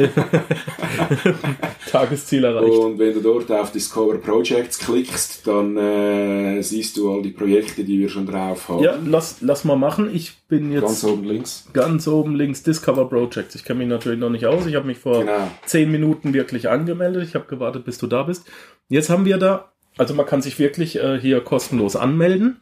Tagesziel 1.90 2.44
erreicht. 2.44 2.72
Und 2.72 2.98
wenn 2.98 3.12
du 3.14 3.20
dort 3.20 3.50
auf 3.52 3.70
Discover 3.72 4.18
Projects 4.18 4.78
klickst, 4.78 5.46
dann 5.46 5.76
äh, 5.76 6.62
siehst 6.62 6.96
du 6.96 7.12
all 7.12 7.22
die 7.22 7.30
Projekte, 7.30 7.84
die 7.84 7.98
wir 7.98 8.08
schon 8.08 8.26
drauf 8.26 8.68
haben. 8.68 8.82
Ja, 8.82 8.98
lass, 9.04 9.40
lass 9.40 9.64
mal 9.64 9.76
machen. 9.76 10.08
Ich 10.14 10.38
bin 10.48 10.72
jetzt 10.72 10.82
Ganz 10.82 11.02
ganz, 11.02 11.12
oben 11.12 11.24
links. 11.24 11.68
oben 12.08 12.34
links 12.36 12.62
Discover 12.62 13.08
Projects. 13.08 13.54
Ich 13.54 13.64
kenne 13.64 13.80
mich 13.80 13.88
natürlich 13.88 14.18
noch 14.18 14.30
nicht 14.30 14.46
aus. 14.46 14.66
Ich 14.66 14.74
habe 14.74 14.86
mich 14.86 14.98
vor 14.98 15.20
Genau. 15.20 15.50
zehn 15.66 15.90
Minuten 15.90 16.32
wirklich 16.32 16.68
angemeldet. 16.68 17.24
Ich 17.28 17.34
habe 17.34 17.46
gewartet, 17.46 17.84
bis 17.84 17.98
du 17.98 18.06
da 18.06 18.22
bist. 18.22 18.44
Jetzt 18.88 19.10
haben 19.10 19.24
wir 19.26 19.36
da, 19.36 19.72
also 19.98 20.14
man 20.14 20.26
kann 20.26 20.40
sich 20.42 20.58
wirklich 20.58 20.96
äh, 20.96 21.20
hier 21.20 21.40
kostenlos 21.42 21.96
anmelden. 21.96 22.60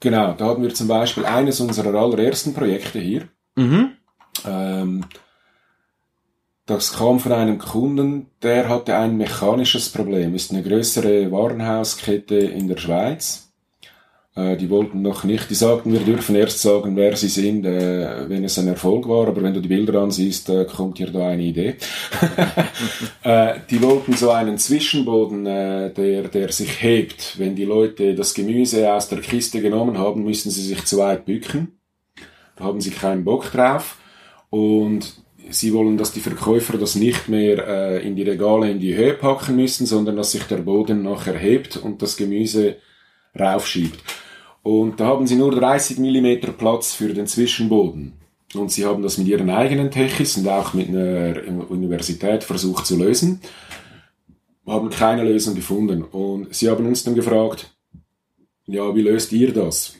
Genau, 0.00 0.34
da 0.36 0.44
haben 0.46 0.62
wir 0.62 0.74
zum 0.74 0.88
Beispiel 0.88 1.24
eines 1.24 1.58
unserer 1.60 1.94
allerersten 1.94 2.52
Projekte 2.52 2.98
hier. 2.98 3.28
Mhm. 3.54 3.92
Ähm, 4.46 5.04
das 6.66 6.94
kam 6.94 7.20
von 7.20 7.32
einem 7.32 7.58
Kunden, 7.58 8.26
der 8.42 8.68
hatte 8.68 8.96
ein 8.96 9.16
mechanisches 9.16 9.88
Problem. 9.88 10.34
Ist 10.34 10.50
eine 10.50 10.64
größere 10.64 11.30
Warenhauskette 11.30 12.34
in 12.34 12.66
der 12.66 12.76
Schweiz. 12.76 13.46
Äh, 14.34 14.56
die 14.56 14.68
wollten 14.68 15.00
noch 15.00 15.24
nicht, 15.24 15.48
die 15.48 15.54
sagten, 15.54 15.92
wir 15.92 16.00
dürfen 16.00 16.34
erst 16.34 16.60
sagen, 16.60 16.94
wer 16.94 17.16
sie 17.16 17.28
sind, 17.28 17.64
äh, 17.64 18.28
wenn 18.28 18.44
es 18.44 18.58
ein 18.58 18.66
Erfolg 18.66 19.08
war. 19.08 19.28
Aber 19.28 19.42
wenn 19.42 19.54
du 19.54 19.60
die 19.60 19.68
Bilder 19.68 20.00
ansiehst, 20.00 20.50
äh, 20.50 20.64
kommt 20.66 20.98
dir 20.98 21.10
da 21.10 21.28
eine 21.28 21.42
Idee. 21.42 21.76
die 23.70 23.82
wollten 23.82 24.12
so 24.12 24.30
einen 24.30 24.58
Zwischenboden, 24.58 25.44
der, 25.44 25.88
der 25.90 26.52
sich 26.52 26.82
hebt. 26.82 27.38
Wenn 27.38 27.56
die 27.56 27.64
Leute 27.64 28.14
das 28.14 28.34
Gemüse 28.34 28.92
aus 28.92 29.08
der 29.08 29.20
Kiste 29.20 29.60
genommen 29.60 29.98
haben, 29.98 30.24
müssen 30.24 30.50
sie 30.50 30.62
sich 30.62 30.84
zu 30.84 30.98
weit 30.98 31.24
bücken. 31.24 31.78
Da 32.56 32.64
haben 32.64 32.80
sie 32.80 32.90
keinen 32.90 33.24
Bock 33.24 33.50
drauf. 33.50 33.96
Und 34.50 35.25
sie 35.50 35.72
wollen, 35.72 35.96
dass 35.96 36.12
die 36.12 36.20
Verkäufer 36.20 36.78
das 36.78 36.94
nicht 36.94 37.28
mehr 37.28 37.66
äh, 37.66 38.06
in 38.06 38.16
die 38.16 38.22
Regale 38.22 38.70
in 38.70 38.80
die 38.80 38.94
Höhe 38.94 39.14
packen 39.14 39.56
müssen, 39.56 39.86
sondern 39.86 40.16
dass 40.16 40.32
sich 40.32 40.44
der 40.44 40.58
Boden 40.58 41.02
nachher 41.02 41.36
hebt 41.36 41.76
und 41.76 42.02
das 42.02 42.16
Gemüse 42.16 42.76
raufschiebt. 43.38 44.02
Und 44.62 44.98
da 44.98 45.06
haben 45.06 45.26
sie 45.26 45.36
nur 45.36 45.52
30 45.52 45.98
Millimeter 45.98 46.52
Platz 46.52 46.92
für 46.92 47.12
den 47.14 47.26
Zwischenboden. 47.26 48.14
Und 48.54 48.72
sie 48.72 48.84
haben 48.84 49.02
das 49.02 49.18
mit 49.18 49.28
ihren 49.28 49.50
eigenen 49.50 49.90
Techis 49.90 50.36
und 50.36 50.48
auch 50.48 50.74
mit 50.74 50.88
einer 50.88 51.70
Universität 51.70 52.44
versucht 52.44 52.86
zu 52.86 52.96
lösen, 52.96 53.40
haben 54.66 54.90
keine 54.90 55.24
Lösung 55.24 55.54
gefunden. 55.54 56.02
Und 56.02 56.54
sie 56.54 56.68
haben 56.68 56.86
uns 56.86 57.04
dann 57.04 57.14
gefragt, 57.14 57.76
ja, 58.66 58.94
wie 58.94 59.02
löst 59.02 59.32
ihr 59.32 59.52
das? 59.52 59.94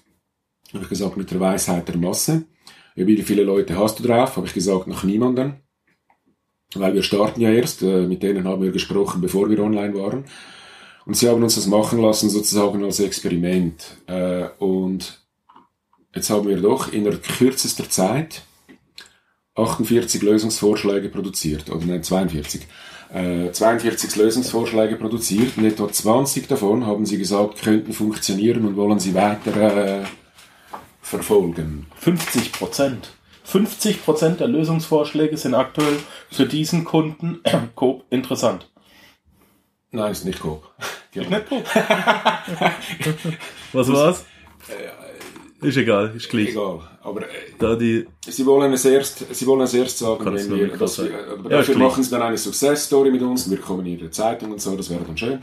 Habe 0.72 0.82
ich 0.82 0.88
gesagt, 0.88 1.16
mit 1.16 1.30
der 1.30 1.40
Weisheit 1.40 1.86
der 1.88 1.96
Masse. 1.96 2.44
Ja, 2.96 3.06
wie 3.06 3.22
viele 3.22 3.42
Leute 3.42 3.78
hast 3.78 3.98
du 3.98 4.02
drauf? 4.02 4.36
Habe 4.36 4.46
ich 4.46 4.54
gesagt, 4.54 4.86
noch 4.86 5.04
niemanden. 5.04 5.60
Weil 6.74 6.94
wir 6.94 7.02
starten 7.02 7.40
ja 7.42 7.50
erst, 7.50 7.82
äh, 7.82 8.06
mit 8.06 8.22
denen 8.22 8.48
haben 8.48 8.62
wir 8.62 8.72
gesprochen, 8.72 9.20
bevor 9.20 9.48
wir 9.50 9.60
online 9.60 9.94
waren. 9.94 10.24
Und 11.04 11.16
sie 11.16 11.28
haben 11.28 11.42
uns 11.42 11.54
das 11.54 11.66
machen 11.66 12.00
lassen, 12.00 12.30
sozusagen 12.30 12.82
als 12.82 12.98
Experiment. 12.98 13.98
Äh, 14.06 14.48
und 14.58 15.20
jetzt 16.14 16.30
haben 16.30 16.48
wir 16.48 16.56
doch 16.56 16.92
in 16.92 17.04
der 17.04 17.18
kürzester 17.18 17.88
Zeit 17.88 18.42
48 19.54 20.22
Lösungsvorschläge 20.22 21.10
produziert, 21.10 21.70
oder 21.70 21.84
nein, 21.84 22.02
42. 22.02 22.62
Äh, 23.12 23.52
42 23.52 24.16
Lösungsvorschläge 24.16 24.96
produziert 24.96 25.56
und 25.56 25.64
etwa 25.66 25.90
20 25.90 26.48
davon, 26.48 26.86
haben 26.86 27.06
sie 27.06 27.18
gesagt, 27.18 27.62
könnten 27.62 27.92
funktionieren 27.92 28.66
und 28.66 28.76
wollen 28.76 28.98
sie 28.98 29.14
weiter 29.14 30.00
äh, 30.00 30.04
verfolgen. 31.06 31.86
50 32.00 32.52
Prozent. 32.52 33.10
50 33.44 34.04
Prozent 34.04 34.40
der 34.40 34.48
Lösungsvorschläge 34.48 35.36
sind 35.36 35.54
aktuell 35.54 35.98
für 36.30 36.46
diesen 36.46 36.84
Kunden 36.84 37.40
Coop 37.76 38.04
interessant. 38.10 38.68
Nein, 39.92 40.10
ist 40.12 40.24
nicht 40.24 40.40
Coop. 40.40 40.64
Nicht 41.14 41.30
Coop. 41.48 41.64
Was 43.72 43.90
war's? 43.90 44.24
Ist 45.62 45.76
egal, 45.78 46.12
ist 46.14 46.28
gleich. 46.28 46.50
Egal. 46.50 46.80
Aber 47.02 47.22
äh, 47.22 47.26
Da 47.58 47.74
die, 47.76 48.06
Sie 48.26 48.44
wollen 48.44 48.72
es 48.74 48.84
erst, 48.84 49.34
Sie 49.34 49.46
wollen 49.46 49.62
es 49.62 49.72
erst 49.72 49.98
sagen, 49.98 50.26
wenn 50.26 50.50
wir, 50.50 50.76
dass 50.76 50.98
wir, 50.98 51.14
aber 51.32 51.50
Ja, 51.50 51.58
dafür 51.58 51.74
ist 51.74 51.80
machen 51.80 52.02
Sie 52.02 52.10
dann 52.10 52.22
eine 52.22 52.36
Success-Story 52.36 53.10
mit 53.10 53.22
uns, 53.22 53.48
wir 53.48 53.56
kommen 53.58 53.86
in 53.86 53.96
die 53.96 54.10
Zeitung 54.10 54.52
und 54.52 54.60
so, 54.60 54.76
das 54.76 54.90
wäre 54.90 55.04
dann 55.04 55.16
schön. 55.16 55.42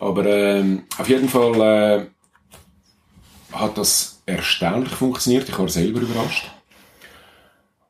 Aber 0.00 0.24
ähm, 0.24 0.84
auf 0.96 1.08
jeden 1.08 1.28
Fall 1.28 1.60
äh, 1.60 2.06
hat 3.52 3.76
das 3.76 4.21
erstaunlich 4.32 4.92
funktioniert, 4.92 5.48
ich 5.48 5.58
war 5.58 5.68
selber 5.68 6.00
überrascht. 6.00 6.50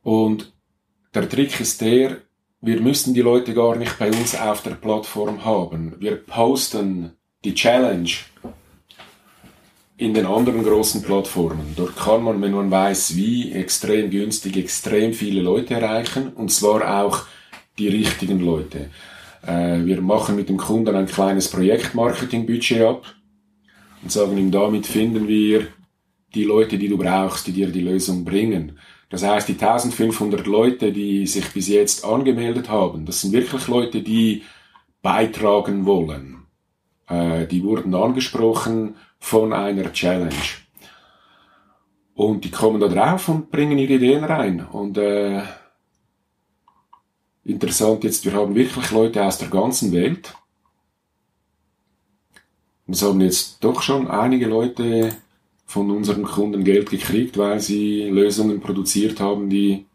Und 0.03 0.53
der 1.15 1.29
Trick 1.29 1.61
ist 1.61 1.81
der, 1.81 2.19
wir 2.61 2.81
müssen 2.81 3.15
die 3.15 3.21
Leute 3.21 3.55
gar 3.55 3.77
nicht 3.77 3.99
bei 3.99 4.09
uns 4.09 4.35
auf 4.35 4.63
der 4.63 4.73
Plattform 4.73 5.45
haben. 5.45 5.97
Wir 5.99 6.17
posten 6.17 7.13
die 7.45 7.55
Challenge 7.55 8.11
in 9.97 10.15
den 10.15 10.27
anderen 10.27 10.65
großen 10.65 11.03
Plattformen. 11.03 11.75
Dort 11.77 11.97
kann 11.97 12.23
man, 12.23 12.41
wenn 12.41 12.53
man 12.53 12.71
weiß, 12.71 13.15
wie, 13.17 13.53
extrem 13.53 14.11
günstig, 14.11 14.57
extrem 14.57 15.13
viele 15.13 15.43
Leute 15.43 15.75
erreichen 15.75 16.33
und 16.33 16.51
zwar 16.51 17.03
auch 17.03 17.27
die 17.79 17.89
richtigen 17.89 18.41
Leute. 18.41 18.91
Äh, 19.47 19.85
wir 19.85 20.01
machen 20.01 20.37
mit 20.37 20.49
dem 20.49 20.57
Kunden 20.57 20.95
ein 20.95 21.07
kleines 21.07 21.49
Projektmarketingbudget 21.49 22.83
ab 22.83 23.15
und 24.03 24.11
sagen 24.11 24.39
ihm, 24.39 24.51
damit 24.51 24.87
finden 24.87 25.29
wir 25.29 25.69
die 26.35 26.45
Leute, 26.45 26.79
die 26.79 26.89
du 26.89 26.97
brauchst, 26.97 27.47
die 27.47 27.53
dir 27.53 27.69
die 27.69 27.81
Lösung 27.81 28.25
bringen. 28.25 28.79
Das 29.11 29.23
heißt, 29.23 29.49
die 29.49 29.53
1500 29.53 30.47
Leute, 30.47 30.93
die 30.93 31.27
sich 31.27 31.53
bis 31.53 31.69
jetzt 31.69 32.05
angemeldet 32.05 32.69
haben, 32.69 33.05
das 33.05 33.21
sind 33.21 33.33
wirklich 33.33 33.69
Leute, 33.69 34.03
die 34.03 34.43
beitragen 35.03 35.85
wollen. 35.85 36.47
Äh, 37.09 37.47
die 37.47 37.63
wurden 37.63 37.95
angesprochen 37.95 38.97
von 39.19 39.53
einer 39.53 39.93
Challenge. 39.93 40.33
Und 42.15 42.45
die 42.45 42.51
kommen 42.51 42.81
da 42.81 42.89
drauf 42.89 43.29
und 43.29 43.51
bringen 43.51 43.79
ihre 43.79 43.95
Ideen 43.95 44.25
rein. 44.25 44.67
Und 44.67 44.97
äh, 44.99 45.43
interessant 47.45 48.05
jetzt, 48.05 48.25
wir 48.25 48.33
haben 48.33 48.55
wirklich 48.55 48.91
Leute 48.91 49.25
aus 49.25 49.39
der 49.39 49.49
ganzen 49.49 49.93
Welt. 49.93 50.35
Und 52.87 52.95
es 52.95 53.03
haben 53.03 53.21
jetzt 53.21 53.63
doch 53.63 53.83
schon 53.83 54.09
einige 54.09 54.47
Leute 54.47 55.17
von 55.73 55.91
unseren 55.91 56.25
Kunden 56.25 56.65
Geld 56.65 56.91
gekriegt, 56.91 57.39
weil 57.39 57.59
sie 57.59 58.03
Lösungen 58.11 58.61
produziert 58.61 59.21
haben, 59.21 59.49
die 59.49 59.87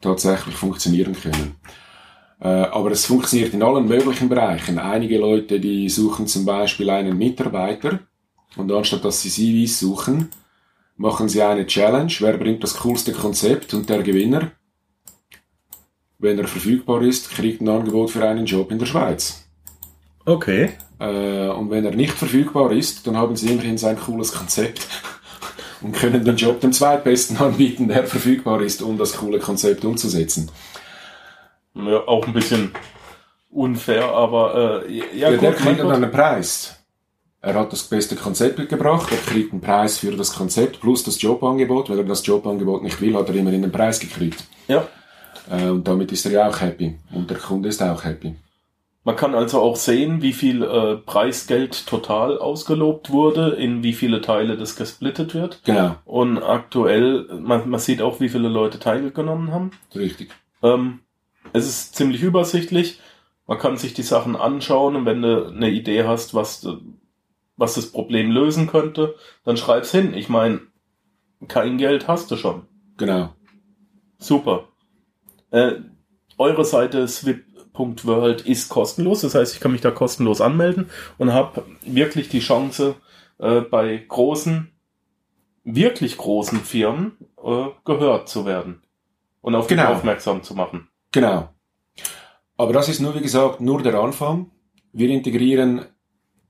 tatsächlich 0.00 0.54
funktionieren 0.54 1.16
können. 1.20 1.56
Äh, 2.40 2.46
aber 2.46 2.92
es 2.92 3.04
funktioniert 3.04 3.52
in 3.54 3.64
allen 3.64 3.88
möglichen 3.88 4.28
Bereichen. 4.28 4.78
Einige 4.78 5.18
Leute, 5.18 5.58
die 5.58 5.88
suchen 5.88 6.28
zum 6.28 6.44
Beispiel 6.44 6.90
einen 6.90 7.18
Mitarbeiter 7.18 7.98
und 8.56 8.70
anstatt 8.70 9.04
dass 9.04 9.20
sie 9.20 9.30
CVs 9.30 9.80
suchen, 9.80 10.28
machen 10.96 11.28
sie 11.28 11.42
eine 11.42 11.66
Challenge. 11.66 12.12
Wer 12.20 12.38
bringt 12.38 12.62
das 12.62 12.76
coolste 12.76 13.10
Konzept 13.10 13.74
und 13.74 13.90
der 13.90 14.04
Gewinner, 14.04 14.52
wenn 16.20 16.38
er 16.38 16.46
verfügbar 16.46 17.02
ist, 17.02 17.30
kriegt 17.30 17.60
ein 17.60 17.68
Angebot 17.68 18.12
für 18.12 18.24
einen 18.24 18.46
Job 18.46 18.70
in 18.70 18.78
der 18.78 18.86
Schweiz. 18.86 19.47
Okay. 20.24 20.70
Äh, 20.98 21.48
und 21.48 21.70
wenn 21.70 21.84
er 21.84 21.94
nicht 21.94 22.12
verfügbar 22.12 22.72
ist, 22.72 23.06
dann 23.06 23.16
haben 23.16 23.36
sie 23.36 23.52
immerhin 23.52 23.78
sein 23.78 23.98
cooles 23.98 24.32
Konzept 24.32 24.86
und 25.80 25.92
können 25.92 26.24
den 26.24 26.36
Job 26.36 26.60
dem 26.60 26.72
Zweitbesten 26.72 27.36
anbieten, 27.38 27.88
der 27.88 28.04
verfügbar 28.04 28.60
ist, 28.62 28.82
um 28.82 28.98
das 28.98 29.16
coole 29.16 29.38
Konzept 29.38 29.84
umzusetzen. 29.84 30.50
Ja, 31.74 32.06
auch 32.06 32.26
ein 32.26 32.32
bisschen 32.32 32.72
unfair, 33.50 34.08
aber 34.08 34.84
äh, 34.86 34.92
ja, 34.92 35.30
Ja, 35.30 35.30
der 35.30 35.52
gut, 35.52 35.60
mein 35.60 35.74
kriegt 35.76 35.80
dann 35.80 36.02
einen 36.02 36.10
Preis. 36.10 36.74
Er 37.40 37.54
hat 37.54 37.72
das 37.72 37.84
beste 37.84 38.16
Konzept 38.16 38.58
mitgebracht, 38.58 39.08
er 39.12 39.18
kriegt 39.18 39.52
einen 39.52 39.60
Preis 39.60 39.98
für 39.98 40.10
das 40.10 40.34
Konzept 40.34 40.80
plus 40.80 41.04
das 41.04 41.22
Jobangebot. 41.22 41.88
Wenn 41.88 41.98
er 41.98 42.04
das 42.04 42.26
Jobangebot 42.26 42.82
nicht 42.82 43.00
will, 43.00 43.14
hat 43.14 43.28
er 43.28 43.36
immerhin 43.36 43.62
den 43.62 43.70
Preis 43.70 44.00
gekriegt. 44.00 44.44
Ja. 44.66 44.88
Äh, 45.48 45.68
und 45.68 45.86
damit 45.86 46.10
ist 46.10 46.26
er 46.26 46.32
ja 46.32 46.48
auch 46.48 46.60
happy. 46.60 46.98
Und 47.12 47.30
der 47.30 47.38
Kunde 47.38 47.68
ist 47.68 47.80
auch 47.80 48.02
happy. 48.02 48.34
Man 49.08 49.16
kann 49.16 49.34
also 49.34 49.62
auch 49.62 49.76
sehen, 49.76 50.20
wie 50.20 50.34
viel 50.34 50.62
äh, 50.62 50.96
Preisgeld 50.96 51.86
total 51.86 52.36
ausgelobt 52.36 53.08
wurde, 53.08 53.52
in 53.52 53.82
wie 53.82 53.94
viele 53.94 54.20
Teile 54.20 54.58
das 54.58 54.76
gesplittet 54.76 55.32
wird. 55.34 55.62
Genau, 55.64 55.96
Und 56.04 56.42
aktuell, 56.42 57.26
man, 57.40 57.70
man 57.70 57.80
sieht 57.80 58.02
auch, 58.02 58.20
wie 58.20 58.28
viele 58.28 58.48
Leute 58.48 58.78
teilgenommen 58.78 59.50
haben. 59.50 59.70
richtig. 59.94 60.32
Ähm, 60.62 60.98
es 61.54 61.66
ist 61.66 61.96
ziemlich 61.96 62.22
übersichtlich. 62.22 63.00
Man 63.46 63.56
kann 63.56 63.78
sich 63.78 63.94
die 63.94 64.02
Sachen 64.02 64.36
anschauen 64.36 64.94
und 64.94 65.06
wenn 65.06 65.22
du 65.22 65.46
eine 65.46 65.70
Idee 65.70 66.04
hast, 66.04 66.34
was, 66.34 66.68
was 67.56 67.76
das 67.76 67.90
Problem 67.90 68.30
lösen 68.30 68.66
könnte, 68.66 69.14
dann 69.42 69.56
schreib's 69.56 69.90
hin. 69.90 70.12
Ich 70.12 70.28
meine, 70.28 70.60
kein 71.48 71.78
Geld 71.78 72.08
hast 72.08 72.30
du 72.30 72.36
schon. 72.36 72.66
Genau. 72.98 73.30
Super. 74.18 74.68
Äh, 75.50 75.76
eure 76.36 76.66
Seite 76.66 77.08
swip.world 77.78 78.42
ist 78.42 78.68
kostenlos, 78.68 79.20
das 79.22 79.34
heißt, 79.34 79.54
ich 79.54 79.60
kann 79.60 79.72
mich 79.72 79.80
da 79.80 79.90
kostenlos 79.90 80.40
anmelden 80.40 80.90
und 81.16 81.32
habe 81.32 81.64
wirklich 81.84 82.28
die 82.28 82.40
Chance, 82.40 82.96
äh, 83.38 83.60
bei 83.60 83.96
großen, 84.08 84.70
wirklich 85.64 86.16
großen 86.16 86.60
Firmen 86.60 87.12
äh, 87.42 87.66
gehört 87.84 88.28
zu 88.28 88.46
werden 88.46 88.82
und 89.40 89.54
auf 89.54 89.66
Genau. 89.68 89.92
aufmerksam 89.92 90.42
zu 90.42 90.54
machen. 90.54 90.88
Genau. 91.12 91.48
Aber 92.56 92.72
das 92.72 92.88
ist 92.88 93.00
nur, 93.00 93.14
wie 93.14 93.20
gesagt, 93.20 93.60
nur 93.60 93.82
der 93.82 93.94
Anfang. 93.94 94.50
Wir 94.92 95.10
integrieren 95.10 95.84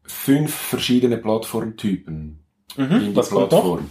fünf 0.04 0.54
verschiedene 0.54 1.18
Plattformtypen 1.18 2.42
in 2.76 2.88
die 2.88 2.94
Mhm. 2.96 3.14
Kommt 3.14 3.16
noch? 3.16 3.48
Plattform. 3.48 3.90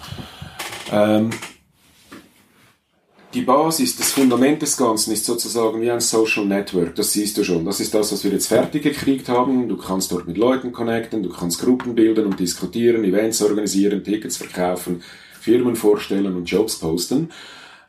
Ähm, 0.91 1.29
die 3.33 3.41
Basis, 3.41 3.95
das 3.95 4.11
Fundament 4.11 4.61
des 4.61 4.77
Ganzen 4.77 5.11
ist 5.11 5.25
sozusagen 5.25 5.81
wie 5.81 5.91
ein 5.91 5.99
Social 5.99 6.45
Network. 6.45 6.95
Das 6.95 7.11
siehst 7.11 7.37
du 7.37 7.43
schon. 7.43 7.65
Das 7.65 7.79
ist 7.79 7.93
das, 7.93 8.11
was 8.11 8.23
wir 8.23 8.31
jetzt 8.31 8.47
fertig 8.47 8.83
gekriegt 8.83 9.27
haben. 9.27 9.67
Du 9.67 9.77
kannst 9.77 10.11
dort 10.11 10.27
mit 10.27 10.37
Leuten 10.37 10.71
connecten, 10.71 11.23
du 11.23 11.29
kannst 11.29 11.59
Gruppen 11.59 11.93
bilden 11.93 12.25
und 12.25 12.39
diskutieren, 12.39 13.03
Events 13.03 13.41
organisieren, 13.41 14.03
Tickets 14.03 14.37
verkaufen, 14.37 15.03
Firmen 15.39 15.75
vorstellen 15.75 16.35
und 16.35 16.49
Jobs 16.49 16.79
posten. 16.79 17.29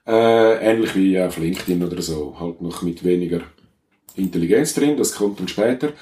Äh, 0.07 0.71
ähnlich 0.71 0.95
wie 0.97 1.21
auf 1.21 1.38
LinkedIn 1.38 1.85
oder 1.85 2.02
so. 2.02 2.37
Halt 2.38 2.61
noch 2.61 2.83
mit 2.83 3.04
weniger 3.04 3.42
Intelligenz 4.16 4.75
drin. 4.75 4.97
Das 4.97 5.14
kommt 5.14 5.38
dann 5.38 5.49
später. 5.49 5.92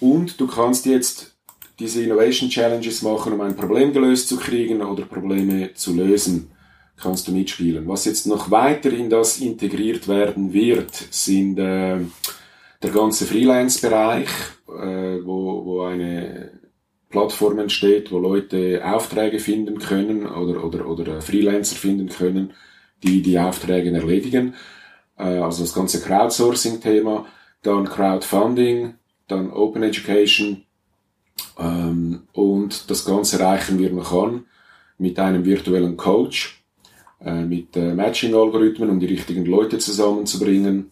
Und 0.00 0.40
du 0.40 0.46
kannst 0.46 0.86
jetzt 0.86 1.36
diese 1.78 2.02
Innovation 2.02 2.50
Challenges 2.50 3.02
machen, 3.02 3.34
um 3.34 3.40
ein 3.40 3.56
Problem 3.56 3.92
gelöst 3.92 4.28
zu 4.28 4.36
kriegen 4.36 4.82
oder 4.82 5.04
Probleme 5.04 5.74
zu 5.74 5.94
lösen, 5.94 6.50
kannst 7.00 7.28
du 7.28 7.32
mitspielen. 7.32 7.86
Was 7.88 8.04
jetzt 8.04 8.26
noch 8.26 8.50
weiter 8.50 8.90
in 8.92 9.10
das 9.10 9.38
integriert 9.40 10.08
werden 10.08 10.52
wird, 10.52 10.94
sind 11.10 11.58
äh, 11.58 11.98
der 12.82 12.90
ganze 12.92 13.26
Freelance-Bereich, 13.26 14.28
äh, 14.68 15.24
wo, 15.24 15.64
wo 15.64 15.82
eine 15.82 16.50
Plattform 17.08 17.58
entsteht, 17.58 18.12
wo 18.12 18.18
Leute 18.18 18.82
Aufträge 18.84 19.38
finden 19.38 19.78
können 19.78 20.26
oder, 20.26 20.64
oder, 20.64 20.86
oder 20.86 21.18
äh, 21.18 21.20
Freelancer 21.20 21.76
finden 21.76 22.08
können, 22.08 22.52
die 23.02 23.22
die 23.22 23.38
Aufträge 23.38 23.90
erledigen. 23.92 24.54
Äh, 25.16 25.38
also 25.38 25.62
das 25.62 25.74
ganze 25.74 26.00
Crowdsourcing-Thema, 26.00 27.26
dann 27.62 27.88
Crowdfunding, 27.88 28.94
dann 29.26 29.52
Open 29.52 29.82
Education, 29.82 30.64
ähm, 31.58 32.22
und 32.32 32.90
das 32.90 33.04
Ganze 33.04 33.40
reichen 33.40 33.78
wir 33.78 33.90
noch 33.90 34.12
an 34.12 34.46
mit 34.98 35.18
einem 35.18 35.44
virtuellen 35.44 35.96
Coach, 35.96 36.57
äh, 37.24 37.44
mit 37.44 37.76
äh, 37.76 37.94
Matching-Algorithmen, 37.94 38.90
um 38.90 39.00
die 39.00 39.06
richtigen 39.06 39.44
Leute 39.44 39.78
zusammenzubringen. 39.78 40.90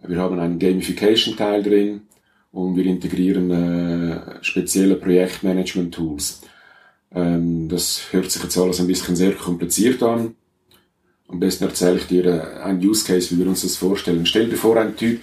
Wir 0.00 0.18
haben 0.18 0.38
einen 0.38 0.58
Gamification-Teil 0.58 1.62
drin 1.62 2.02
und 2.50 2.76
wir 2.76 2.86
integrieren 2.86 3.50
äh, 3.50 4.42
spezielle 4.42 4.96
Projektmanagement-Tools. 4.96 6.42
Ähm, 7.14 7.68
das 7.68 8.12
hört 8.12 8.30
sich 8.30 8.42
jetzt 8.42 8.58
alles 8.58 8.80
ein 8.80 8.86
bisschen 8.86 9.16
sehr 9.16 9.32
kompliziert 9.32 10.02
an. 10.02 10.34
Am 11.28 11.40
besten 11.40 11.64
erzähle 11.64 11.96
ich 11.96 12.06
dir 12.06 12.26
äh, 12.26 12.62
einen 12.62 12.84
Use 12.84 13.06
Case, 13.06 13.30
wie 13.30 13.38
wir 13.38 13.48
uns 13.48 13.62
das 13.62 13.76
vorstellen. 13.76 14.26
Stell 14.26 14.48
dir 14.48 14.56
vor, 14.56 14.76
ein 14.76 14.96
Typ 14.96 15.22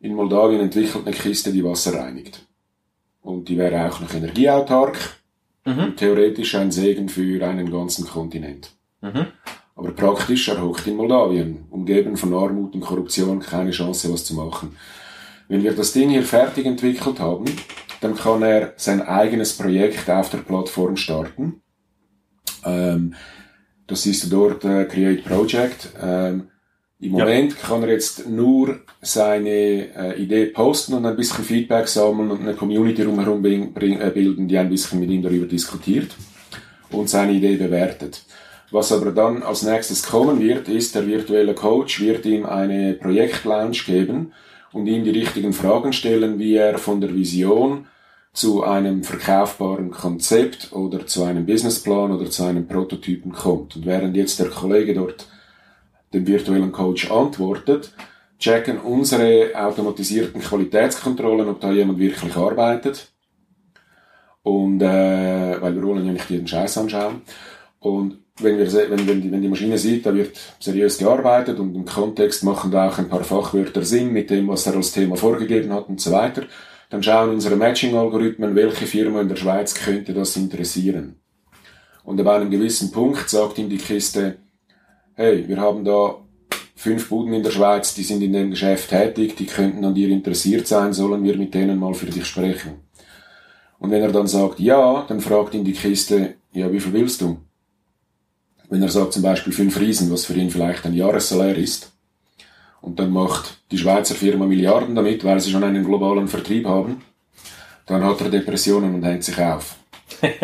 in 0.00 0.14
Moldawien 0.14 0.60
entwickelt 0.60 1.06
eine 1.06 1.14
Kiste, 1.14 1.52
die 1.52 1.64
Wasser 1.64 1.94
reinigt. 1.94 2.44
Und 3.20 3.48
die 3.48 3.56
wäre 3.56 3.88
auch 3.88 4.00
noch 4.00 4.12
energieautark. 4.12 4.98
Mhm. 5.64 5.94
Theoretisch 5.96 6.56
ein 6.56 6.72
Segen 6.72 7.08
für 7.08 7.46
einen 7.46 7.70
ganzen 7.70 8.06
Kontinent. 8.06 8.72
Mhm. 9.02 9.26
Aber 9.74 9.90
praktisch, 9.92 10.48
er 10.48 10.62
hockt 10.62 10.86
in 10.86 10.96
Moldawien, 10.96 11.64
umgeben 11.70 12.16
von 12.16 12.34
Armut 12.34 12.74
und 12.74 12.80
Korruption, 12.80 13.40
keine 13.40 13.70
Chance, 13.70 14.12
was 14.12 14.24
zu 14.24 14.34
machen. 14.34 14.76
Wenn 15.48 15.62
wir 15.62 15.74
das 15.74 15.92
Ding 15.92 16.10
hier 16.10 16.22
fertig 16.22 16.66
entwickelt 16.66 17.20
haben, 17.20 17.44
dann 18.00 18.14
kann 18.14 18.42
er 18.42 18.74
sein 18.76 19.02
eigenes 19.02 19.56
Projekt 19.56 20.08
auf 20.08 20.30
der 20.30 20.38
Plattform 20.38 20.96
starten. 20.96 21.62
Ähm, 22.64 23.14
das 23.86 24.04
du 24.04 24.28
dort, 24.28 24.64
äh, 24.64 24.84
Create 24.84 25.24
Project. 25.24 25.90
Ähm, 26.00 26.48
Im 27.00 27.16
Ja. 27.16 27.24
Moment 27.24 27.58
kann 27.58 27.82
er 27.82 27.90
jetzt 27.90 28.28
nur 28.28 28.80
seine 29.00 29.50
äh, 29.50 30.22
Idee 30.22 30.46
posten 30.46 30.94
und 30.94 31.04
ein 31.04 31.16
bisschen 31.16 31.44
Feedback 31.44 31.88
sammeln 31.88 32.30
und 32.30 32.40
eine 32.42 32.54
Community 32.54 33.02
drumherum 33.02 33.42
bring, 33.42 33.72
bring, 33.72 34.00
äh, 34.00 34.10
bilden, 34.10 34.46
die 34.46 34.56
ein 34.56 34.68
bisschen 34.68 35.00
mit 35.00 35.10
ihm 35.10 35.22
darüber 35.22 35.46
diskutiert 35.46 36.14
und 36.90 37.10
seine 37.10 37.32
Idee 37.32 37.56
bewertet. 37.56 38.22
Was 38.72 38.90
aber 38.90 39.12
dann 39.12 39.42
als 39.42 39.62
nächstes 39.62 40.02
kommen 40.02 40.40
wird, 40.40 40.66
ist, 40.66 40.94
der 40.94 41.06
virtuelle 41.06 41.54
Coach 41.54 42.00
wird 42.00 42.24
ihm 42.24 42.46
eine 42.46 42.94
Projektlounge 42.94 43.76
geben 43.84 44.32
und 44.72 44.86
ihm 44.86 45.04
die 45.04 45.10
richtigen 45.10 45.52
Fragen 45.52 45.92
stellen, 45.92 46.38
wie 46.38 46.56
er 46.56 46.78
von 46.78 47.02
der 47.02 47.14
Vision 47.14 47.86
zu 48.32 48.64
einem 48.64 49.04
verkaufbaren 49.04 49.90
Konzept 49.90 50.72
oder 50.72 51.06
zu 51.06 51.22
einem 51.22 51.44
Businessplan 51.44 52.12
oder 52.12 52.30
zu 52.30 52.44
einem 52.44 52.66
Prototypen 52.66 53.32
kommt. 53.32 53.76
Und 53.76 53.84
während 53.84 54.16
jetzt 54.16 54.38
der 54.38 54.48
Kollege 54.48 54.94
dort 54.94 55.26
dem 56.14 56.26
virtuellen 56.26 56.72
Coach 56.72 57.10
antwortet, 57.10 57.92
checken 58.38 58.80
unsere 58.80 59.50
automatisierten 59.54 60.40
Qualitätskontrollen, 60.40 61.46
ob 61.46 61.60
da 61.60 61.70
jemand 61.70 61.98
wirklich 61.98 62.34
arbeitet. 62.36 63.12
Und 64.42 64.80
äh, 64.80 65.60
weil 65.60 65.74
wir 65.74 65.82
wollen 65.82 66.06
ja 66.06 66.12
nicht 66.12 66.30
jeden 66.30 66.48
Scheiß 66.48 66.78
anschauen. 66.78 67.20
Und 67.78 68.22
wenn, 68.40 68.58
wir, 68.58 68.72
wenn, 68.72 69.06
wenn, 69.06 69.20
die, 69.20 69.30
wenn 69.30 69.42
die 69.42 69.48
Maschine 69.48 69.78
sieht, 69.78 70.06
da 70.06 70.14
wird 70.14 70.38
seriös 70.58 70.98
gearbeitet 70.98 71.58
und 71.58 71.74
im 71.74 71.84
Kontext 71.84 72.44
machen 72.44 72.70
da 72.70 72.88
auch 72.88 72.98
ein 72.98 73.08
paar 73.08 73.24
Fachwörter 73.24 73.84
Sinn 73.84 74.12
mit 74.12 74.30
dem, 74.30 74.48
was 74.48 74.66
er 74.66 74.74
als 74.76 74.92
Thema 74.92 75.16
vorgegeben 75.16 75.72
hat 75.72 75.88
und 75.88 76.00
so 76.00 76.12
weiter, 76.12 76.44
dann 76.90 77.02
schauen 77.02 77.30
unsere 77.30 77.56
Matching-Algorithmen, 77.56 78.54
welche 78.54 78.86
Firma 78.86 79.20
in 79.20 79.28
der 79.28 79.36
Schweiz 79.36 79.74
könnte 79.74 80.14
das 80.14 80.36
interessieren. 80.36 81.16
Und 82.04 82.20
ab 82.20 82.26
einem 82.28 82.50
gewissen 82.50 82.90
Punkt 82.90 83.28
sagt 83.28 83.58
ihm 83.58 83.68
die 83.68 83.78
Kiste, 83.78 84.38
hey, 85.14 85.46
wir 85.46 85.58
haben 85.58 85.84
da 85.84 86.16
fünf 86.74 87.08
Buden 87.08 87.32
in 87.32 87.42
der 87.42 87.50
Schweiz, 87.50 87.94
die 87.94 88.02
sind 88.02 88.22
in 88.22 88.32
dem 88.32 88.50
Geschäft 88.50 88.90
tätig, 88.90 89.36
die 89.36 89.46
könnten 89.46 89.84
an 89.84 89.94
dir 89.94 90.08
interessiert 90.08 90.66
sein, 90.66 90.92
sollen 90.92 91.22
wir 91.22 91.36
mit 91.36 91.54
denen 91.54 91.78
mal 91.78 91.94
für 91.94 92.06
dich 92.06 92.26
sprechen. 92.26 92.80
Und 93.78 93.90
wenn 93.90 94.02
er 94.02 94.12
dann 94.12 94.26
sagt 94.26 94.58
ja, 94.58 95.04
dann 95.06 95.20
fragt 95.20 95.54
ihn 95.54 95.64
die 95.64 95.72
Kiste, 95.72 96.34
ja, 96.52 96.72
wie 96.72 96.80
viel 96.80 96.92
willst 96.92 97.20
du? 97.20 97.38
Wenn 98.72 98.82
er 98.82 98.88
sagt 98.88 99.12
zum 99.12 99.20
Beispiel 99.20 99.52
fünf 99.52 99.78
Riesen, 99.78 100.10
was 100.10 100.24
für 100.24 100.32
ihn 100.32 100.48
vielleicht 100.48 100.86
ein 100.86 100.94
Jahressalär 100.94 101.58
ist, 101.58 101.92
und 102.80 102.98
dann 102.98 103.10
macht 103.10 103.58
die 103.70 103.76
Schweizer 103.76 104.14
Firma 104.14 104.46
Milliarden 104.46 104.94
damit, 104.94 105.24
weil 105.24 105.38
sie 105.40 105.50
schon 105.50 105.62
einen 105.62 105.84
globalen 105.84 106.26
Vertrieb 106.26 106.66
haben, 106.66 107.02
dann 107.84 108.02
hat 108.02 108.22
er 108.22 108.30
Depressionen 108.30 108.94
und 108.94 109.04
hängt 109.04 109.24
sich 109.24 109.38
auf. 109.38 109.76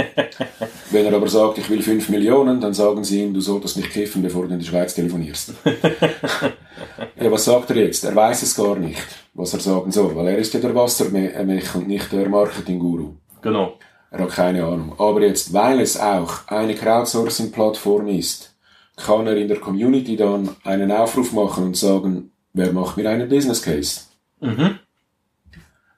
Wenn 0.91 1.07
er 1.07 1.15
aber 1.15 1.27
sagt, 1.29 1.57
ich 1.57 1.71
will 1.71 1.81
5 1.81 2.11
Millionen, 2.11 2.61
dann 2.61 2.75
sagen 2.75 3.03
sie 3.03 3.23
ihm, 3.23 3.33
du 3.33 3.41
solltest 3.41 3.79
nicht 3.79 3.93
kiffen, 3.93 4.21
bevor 4.21 4.47
du 4.47 4.53
in 4.53 4.61
die 4.61 4.67
Schweiz 4.67 4.95
telefonierst. 4.95 5.55
ja, 5.65 7.33
was 7.33 7.47
sagt 7.47 7.71
er 7.71 7.77
jetzt? 7.77 8.05
Er 8.05 8.15
weiß 8.15 8.43
es 8.43 8.55
gar 8.55 8.77
nicht, 8.77 9.07
was 9.33 9.55
er 9.55 9.61
sagen 9.61 9.91
soll, 9.91 10.15
weil 10.15 10.29
er 10.29 10.37
ist 10.37 10.53
ja 10.53 10.61
der 10.61 10.75
Wassermech 10.75 11.75
und 11.75 11.89
nicht 11.89 12.13
der 12.13 12.29
Marketing-Guru. 12.29 13.15
Genau. 13.41 13.79
Er 14.11 14.21
hat 14.21 14.31
keine 14.31 14.65
Ahnung. 14.65 14.95
Aber 14.99 15.21
jetzt, 15.23 15.53
weil 15.53 15.81
es 15.81 15.99
auch 15.99 16.47
eine 16.47 16.75
Crowdsourcing-Plattform 16.75 18.09
ist, 18.09 18.55
kann 18.97 19.27
er 19.27 19.37
in 19.37 19.49
der 19.49 19.61
Community 19.61 20.17
dann 20.17 20.57
einen 20.65 20.91
Aufruf 20.91 21.33
machen 21.33 21.65
und 21.65 21.77
sagen, 21.77 22.33
wer 22.53 22.73
macht 22.73 22.97
mir 22.97 23.09
einen 23.09 23.29
Business 23.29 23.63
Case? 23.63 24.01
Mhm. 24.41 24.79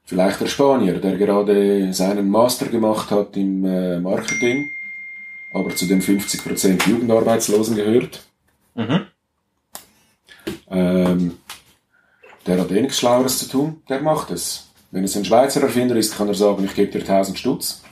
Vielleicht 0.04 0.40
der 0.40 0.46
Spanier, 0.46 0.94
der 0.94 1.16
gerade 1.16 1.92
seinen 1.92 2.28
Master 2.28 2.66
gemacht 2.66 3.10
hat 3.10 3.36
im 3.36 3.64
äh, 3.64 4.00
Marketing, 4.00 4.70
aber 5.52 5.74
zu 5.76 5.86
den 5.86 6.02
50% 6.02 6.88
Jugendarbeitslosen 6.88 7.76
gehört. 7.76 8.20
Mhm. 8.74 9.06
Ähm, 10.68 11.38
der 12.46 12.60
hat 12.60 12.70
eh 12.72 12.80
nichts 12.80 12.98
Schlaueres 12.98 13.38
zu 13.38 13.48
tun, 13.48 13.82
der 13.88 14.00
macht 14.00 14.30
es. 14.30 14.68
Wenn 14.90 15.04
es 15.04 15.16
ein 15.16 15.24
Schweizer 15.24 15.62
Erfinder 15.62 15.94
ist, 15.94 16.16
kann 16.16 16.26
er 16.26 16.34
sagen, 16.34 16.64
ich 16.64 16.74
gebe 16.74 16.90
dir 16.90 17.00
1000 17.00 17.38
Stutz. 17.38 17.82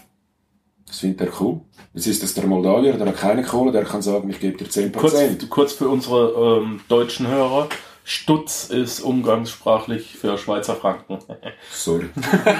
Das 0.88 1.00
findet 1.00 1.20
er 1.20 1.40
cool. 1.40 1.60
Jetzt 1.92 2.06
ist 2.06 2.22
es 2.22 2.34
der 2.34 2.46
Moldawier, 2.46 2.94
der 2.94 3.06
hat 3.06 3.16
keine 3.16 3.42
Kohle, 3.42 3.72
der 3.72 3.84
kann 3.84 4.02
sagen, 4.02 4.28
ich 4.30 4.40
gebe 4.40 4.56
dir 4.56 4.66
10%. 4.66 4.92
Kurz, 4.96 5.48
kurz 5.48 5.72
für 5.74 5.88
unsere 5.88 6.60
ähm, 6.62 6.80
deutschen 6.88 7.28
Hörer. 7.28 7.68
Stutz 8.04 8.70
ist 8.70 9.00
umgangssprachlich 9.00 10.16
für 10.16 10.38
Schweizer 10.38 10.76
Franken. 10.76 11.18
Sorry. 11.70 12.08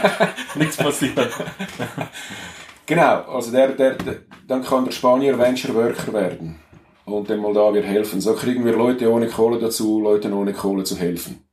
Nichts 0.57 0.77
passiert. 0.77 1.19
Genau, 2.85 3.23
also 3.23 3.51
der, 3.51 3.69
der, 3.69 3.95
der, 3.95 4.17
dann 4.47 4.62
kann 4.62 4.85
der 4.85 4.93
Spanier 4.93 5.38
Venture 5.38 5.75
Worker 5.75 6.12
werden 6.12 6.61
und 7.07 7.31
dem 7.31 7.41
Moldawier 7.41 7.83
helfen. 7.83 8.21
So 8.21 8.35
kriegen 8.35 8.64
wir 8.64 8.73
Leute 8.77 9.11
ohne 9.11 9.29
Kohle 9.29 9.59
dazu, 9.59 10.01
Leuten 10.01 10.35
ohne 10.35 10.53
Kohle 10.53 10.85
zu 10.85 10.97
helfen. 10.97 11.49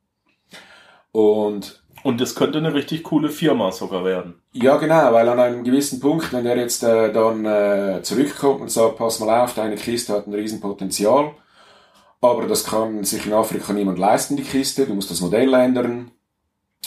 Und 1.12 1.85
Und 2.06 2.22
es 2.22 2.36
könnte 2.36 2.60
eine 2.60 2.72
richtig 2.76 3.02
coole 3.02 3.30
Firma 3.30 3.72
sogar 3.72 4.06
werden. 4.06 4.36
ja, 4.54 4.78
genau, 4.78 5.12
weil 5.12 5.28
an 5.28 5.40
einem 5.40 5.64
gewissen 5.64 6.00
Punkt, 6.00 6.32
wenn 6.34 6.44
der 6.44 6.56
jetzt 6.56 6.84
äh, 6.84 7.12
dann 7.12 7.44
äh, 7.46 8.04
zurückkommt 8.04 8.62
und 8.62 8.70
sagt, 8.70 8.98
pass 8.98 9.20
mal 9.20 9.42
auf, 9.42 9.56
deine 9.56 9.76
Kiste 9.76 10.14
hat 10.14 10.28
ein 10.28 10.34
Riesenpotenzial, 10.36 11.32
aber 12.22 12.46
das 12.46 12.64
kann 12.64 13.04
sich 13.04 13.26
in 13.26 13.34
Afrika 13.34 13.74
niemand 13.74 13.98
leisten, 13.98 14.38
die 14.38 14.44
Kiste, 14.44 14.86
du 14.86 14.94
musst 14.94 15.10
das 15.10 15.22
Modell 15.22 15.52
ändern, 15.56 16.12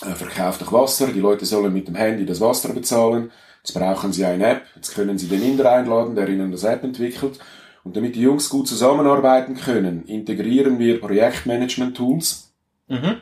äh, 0.02 0.14
verkauf 0.14 0.58
doch 0.58 0.72
Wasser, 0.72 1.08
die 1.08 1.18
Leute 1.18 1.46
sollen 1.46 1.72
mit 1.72 1.88
dem 1.88 1.96
Handy 1.96 2.24
das 2.24 2.40
Wasser 2.40 2.72
bezahlen, 2.72 3.32
jetzt 3.64 3.74
brauchen 3.74 4.12
sie 4.12 4.24
eine 4.24 4.46
App, 4.46 4.62
jetzt 4.76 4.94
können 4.94 5.18
sie 5.18 5.26
den 5.26 5.42
Inder 5.42 5.72
einladen, 5.72 6.14
der 6.14 6.28
ihnen 6.28 6.52
das 6.52 6.62
App 6.62 6.84
entwickelt. 6.84 7.40
Und 7.82 7.96
damit 7.96 8.14
die 8.14 8.22
Jungs 8.22 8.48
gut 8.50 8.68
zusammenarbeiten 8.68 9.56
können, 9.56 10.04
integrieren 10.04 10.78
wir 10.78 11.00
Projektmanagement-Tools, 11.00 12.44
Mhm. 12.90 13.16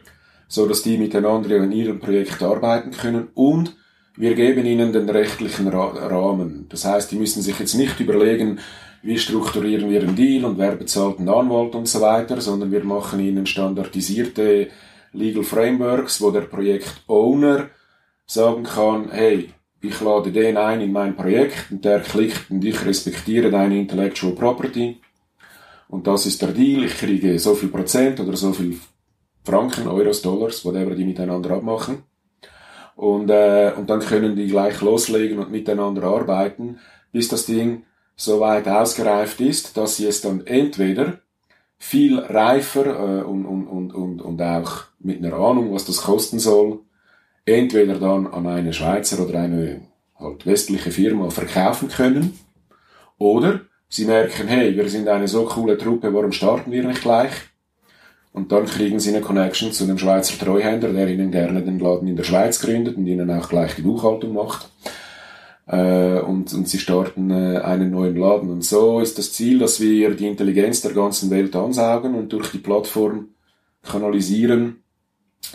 So 0.48 0.66
dass 0.66 0.82
die 0.82 0.98
miteinander 0.98 1.56
in 1.56 1.72
ihrem 1.72 1.98
Projekt 1.98 2.42
arbeiten 2.42 2.92
können. 2.92 3.28
Und 3.34 3.76
wir 4.16 4.34
geben 4.34 4.64
ihnen 4.64 4.92
den 4.92 5.08
rechtlichen 5.08 5.68
Ra 5.68 5.88
Rahmen. 5.88 6.66
Das 6.68 6.84
heißt, 6.84 7.10
die 7.12 7.16
müssen 7.16 7.42
sich 7.42 7.58
jetzt 7.58 7.74
nicht 7.74 8.00
überlegen, 8.00 8.60
wie 9.02 9.18
strukturieren 9.18 9.90
wir 9.90 10.00
einen 10.02 10.16
Deal 10.16 10.44
und 10.44 10.58
wer 10.58 10.74
bezahlt 10.74 11.18
einen 11.18 11.28
Anwalt 11.28 11.74
und 11.74 11.86
so 11.86 12.00
weiter, 12.00 12.40
sondern 12.40 12.72
wir 12.72 12.84
machen 12.84 13.20
ihnen 13.20 13.46
standardisierte 13.46 14.68
Legal 15.12 15.44
Frameworks, 15.44 16.20
wo 16.20 16.30
der 16.30 16.42
Projektowner 16.42 17.70
sagen 18.26 18.64
kann, 18.64 19.10
hey, 19.10 19.50
ich 19.80 20.00
lade 20.00 20.32
den 20.32 20.56
ein 20.56 20.80
in 20.80 20.92
mein 20.92 21.14
Projekt 21.14 21.70
und 21.70 21.84
der 21.84 22.00
klickt 22.00 22.50
und 22.50 22.64
ich 22.64 22.84
respektiere 22.84 23.50
deine 23.50 23.78
Intellectual 23.78 24.32
Property. 24.32 25.00
Und 25.88 26.06
das 26.06 26.26
ist 26.26 26.42
der 26.42 26.52
Deal, 26.52 26.84
ich 26.84 26.96
kriege 26.98 27.38
so 27.38 27.54
viel 27.54 27.68
Prozent 27.68 28.18
oder 28.18 28.36
so 28.36 28.52
viel 28.52 28.78
Franken, 29.46 29.86
Euros, 29.86 30.22
Dollars, 30.22 30.64
whatever 30.64 30.94
die 30.94 31.04
miteinander 31.04 31.52
abmachen. 31.52 32.02
Und, 32.96 33.30
äh, 33.30 33.72
und 33.76 33.88
dann 33.88 34.00
können 34.00 34.34
die 34.36 34.48
gleich 34.48 34.80
loslegen 34.80 35.38
und 35.38 35.50
miteinander 35.50 36.02
arbeiten, 36.04 36.78
bis 37.12 37.28
das 37.28 37.46
Ding 37.46 37.84
so 38.16 38.40
weit 38.40 38.66
ausgereift 38.66 39.40
ist, 39.40 39.76
dass 39.76 39.96
sie 39.96 40.06
es 40.06 40.20
dann 40.22 40.46
entweder 40.46 41.18
viel 41.78 42.18
reifer 42.18 42.86
äh, 42.86 43.22
und, 43.22 43.44
und, 43.44 43.66
und, 43.66 43.94
und, 43.94 44.22
und 44.22 44.42
auch 44.42 44.84
mit 44.98 45.24
einer 45.24 45.34
Ahnung, 45.34 45.72
was 45.72 45.84
das 45.84 46.02
kosten 46.02 46.38
soll, 46.38 46.80
entweder 47.44 47.98
dann 47.98 48.26
an 48.26 48.46
eine 48.46 48.72
Schweizer 48.72 49.24
oder 49.24 49.38
eine 49.38 49.82
halt 50.18 50.46
westliche 50.46 50.90
Firma 50.90 51.30
verkaufen 51.30 51.88
können, 51.88 52.38
oder 53.18 53.60
sie 53.88 54.04
merken, 54.04 54.48
hey, 54.48 54.76
wir 54.76 54.88
sind 54.88 55.08
eine 55.08 55.28
so 55.28 55.44
coole 55.44 55.78
Truppe, 55.78 56.12
warum 56.12 56.32
starten 56.32 56.72
wir 56.72 56.84
nicht 56.84 57.02
gleich? 57.02 57.32
Und 58.36 58.52
dann 58.52 58.66
kriegen 58.66 59.00
sie 59.00 59.16
eine 59.16 59.22
Connection 59.22 59.72
zu 59.72 59.84
einem 59.84 59.96
Schweizer 59.96 60.38
Treuhänder, 60.38 60.92
der 60.92 61.08
ihnen 61.08 61.30
gerne 61.30 61.62
den 61.62 61.78
Laden 61.78 62.06
in 62.06 62.16
der 62.16 62.24
Schweiz 62.24 62.60
gründet 62.60 62.98
und 62.98 63.06
ihnen 63.06 63.30
auch 63.30 63.48
gleich 63.48 63.76
die 63.76 63.80
Buchhaltung 63.80 64.34
macht. 64.34 64.68
Äh, 65.66 66.20
und, 66.20 66.52
und 66.52 66.68
sie 66.68 66.78
starten 66.78 67.30
äh, 67.30 67.60
einen 67.60 67.92
neuen 67.92 68.14
Laden. 68.14 68.50
Und 68.50 68.62
so 68.62 69.00
ist 69.00 69.16
das 69.16 69.32
Ziel, 69.32 69.58
dass 69.58 69.80
wir 69.80 70.14
die 70.14 70.26
Intelligenz 70.26 70.82
der 70.82 70.92
ganzen 70.92 71.30
Welt 71.30 71.56
ansaugen 71.56 72.14
und 72.14 72.30
durch 72.30 72.50
die 72.50 72.58
Plattform 72.58 73.30
kanalisieren, 73.82 74.82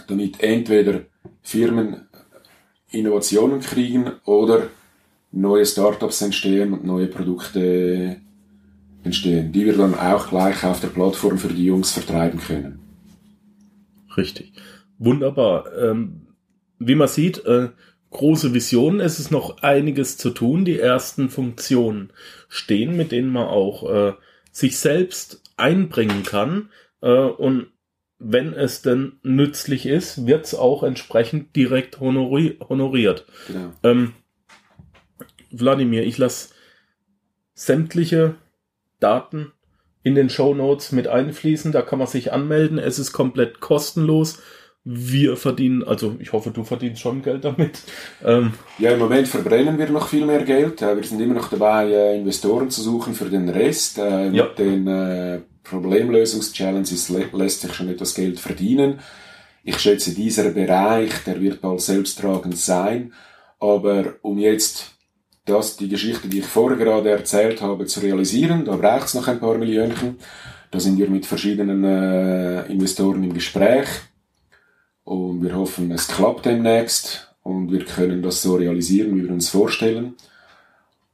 damit 0.08 0.41
entweder 0.41 1.02
Firmen 1.44 2.08
Innovationen 2.89 3.60
kriegen 3.60 4.10
oder 4.26 4.70
neue 5.32 5.67
Startups 5.67 6.24
entstehen 6.24 6.74
und 6.74 6.84
neue 6.84 7.06
Produkte 7.06 8.22
entstehen, 9.03 9.51
die 9.51 9.65
wir 9.65 9.77
dann 9.77 9.95
auch 9.95 10.29
gleich 10.29 10.63
auf 10.63 10.79
der 10.79 10.89
Plattform 10.89 11.37
für 11.37 11.49
die 11.49 11.65
Jungs 11.65 11.91
vertreiben 11.91 12.39
können. 12.39 12.79
Richtig. 14.15 14.53
Wunderbar. 14.97 15.65
Ähm, 15.77 16.27
wie 16.79 16.95
man 16.95 17.07
sieht, 17.07 17.45
äh, 17.45 17.69
große 18.11 18.53
Visionen. 18.53 18.99
Es 18.99 19.19
ist 19.19 19.31
noch 19.31 19.63
einiges 19.63 20.17
zu 20.17 20.29
tun. 20.29 20.65
Die 20.65 20.79
ersten 20.79 21.29
Funktionen 21.29 22.11
stehen, 22.49 22.95
mit 22.95 23.11
denen 23.11 23.31
man 23.31 23.47
auch 23.47 23.89
äh, 23.89 24.13
sich 24.51 24.77
selbst 24.77 25.41
einbringen 25.57 26.23
kann. 26.23 26.69
Äh, 27.01 27.09
und 27.09 27.67
wenn 28.19 28.53
es 28.53 28.83
denn 28.83 29.13
nützlich 29.23 29.87
ist, 29.87 30.27
wird 30.27 30.45
es 30.45 30.53
auch 30.53 30.83
entsprechend 30.83 31.55
direkt 31.55 31.99
honori 31.99 32.57
honoriert. 32.69 33.25
Genau. 33.47 33.71
Ähm, 33.81 34.13
Wladimir, 35.49 36.03
ich 36.03 36.17
lasse 36.17 36.53
sämtliche 37.53 38.35
Daten 39.01 39.51
in 40.03 40.15
den 40.15 40.29
Show 40.29 40.53
Notes 40.53 40.91
mit 40.93 41.07
einfließen. 41.07 41.71
Da 41.71 41.81
kann 41.81 41.99
man 41.99 42.07
sich 42.07 42.31
anmelden. 42.31 42.79
Es 42.79 42.97
ist 42.99 43.11
komplett 43.11 43.59
kostenlos. 43.59 44.39
Wir 44.83 45.37
verdienen, 45.37 45.83
also 45.83 46.15
ich 46.17 46.33
hoffe, 46.33 46.49
du 46.49 46.63
verdienst 46.63 47.01
schon 47.01 47.21
Geld 47.21 47.45
damit. 47.45 47.81
Ähm, 48.25 48.53
Ja, 48.79 48.91
im 48.93 48.99
Moment 48.99 49.27
verbrennen 49.27 49.77
wir 49.77 49.87
noch 49.89 50.07
viel 50.07 50.25
mehr 50.25 50.43
Geld. 50.43 50.81
Äh, 50.81 50.95
Wir 50.95 51.03
sind 51.03 51.21
immer 51.21 51.35
noch 51.35 51.49
dabei, 51.49 51.91
äh, 51.91 52.17
Investoren 52.17 52.71
zu 52.71 52.81
suchen 52.81 53.13
für 53.13 53.29
den 53.29 53.47
Rest. 53.49 53.99
Äh, 53.99 54.29
Ja. 54.31 54.45
Mit 54.45 54.57
den 54.57 54.87
äh, 54.87 55.41
Problemlösungs-Challenges 55.63 57.09
lä 57.09 57.25
lässt 57.33 57.61
sich 57.61 57.73
schon 57.73 57.89
etwas 57.89 58.15
Geld 58.15 58.39
verdienen. 58.39 58.99
Ich 59.63 59.77
schätze, 59.77 60.15
dieser 60.15 60.49
Bereich, 60.49 61.11
der 61.27 61.39
wird 61.39 61.61
bald 61.61 61.81
selbsttragend 61.81 62.57
sein. 62.57 63.13
Aber 63.59 64.15
um 64.23 64.39
jetzt 64.39 64.90
das, 65.45 65.77
die 65.77 65.89
Geschichte, 65.89 66.27
die 66.27 66.39
ich 66.39 66.45
vorher 66.45 66.77
gerade 66.77 67.10
erzählt 67.10 67.62
habe, 67.62 67.86
zu 67.86 67.99
realisieren, 68.01 68.65
da 68.65 68.75
braucht 68.75 69.08
es 69.08 69.13
noch 69.13 69.27
ein 69.27 69.39
paar 69.39 69.58
Millionchen. 69.58 70.17
Da 70.69 70.80
sind 70.80 70.97
wir 70.97 71.10
mit 71.10 71.25
verschiedenen 71.25 71.84
äh, 71.84 72.65
Investoren 72.67 73.23
im 73.23 73.34
Gespräch. 73.34 73.88
Und 75.04 75.43
wir 75.43 75.56
hoffen, 75.56 75.91
es 75.91 76.08
klappt 76.08 76.45
demnächst 76.45 77.34
und 77.43 77.71
wir 77.71 77.84
können 77.84 78.21
das 78.21 78.41
so 78.41 78.56
realisieren, 78.56 79.15
wie 79.15 79.23
wir 79.23 79.32
uns 79.32 79.49
vorstellen. 79.49 80.13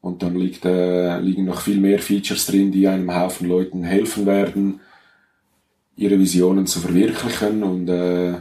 Und 0.01 0.21
dann 0.21 0.35
liegt, 0.35 0.65
äh, 0.65 1.19
liegen 1.19 1.45
noch 1.45 1.61
viel 1.61 1.79
mehr 1.79 1.99
Features 1.99 2.45
drin, 2.45 2.71
die 2.71 2.87
einem 2.87 3.13
Haufen 3.15 3.47
Leuten 3.47 3.83
helfen 3.83 4.25
werden, 4.25 4.81
ihre 5.95 6.19
Visionen 6.19 6.67
zu 6.67 6.79
verwirklichen 6.79 7.63
und 7.63 7.89
äh, 7.89 8.33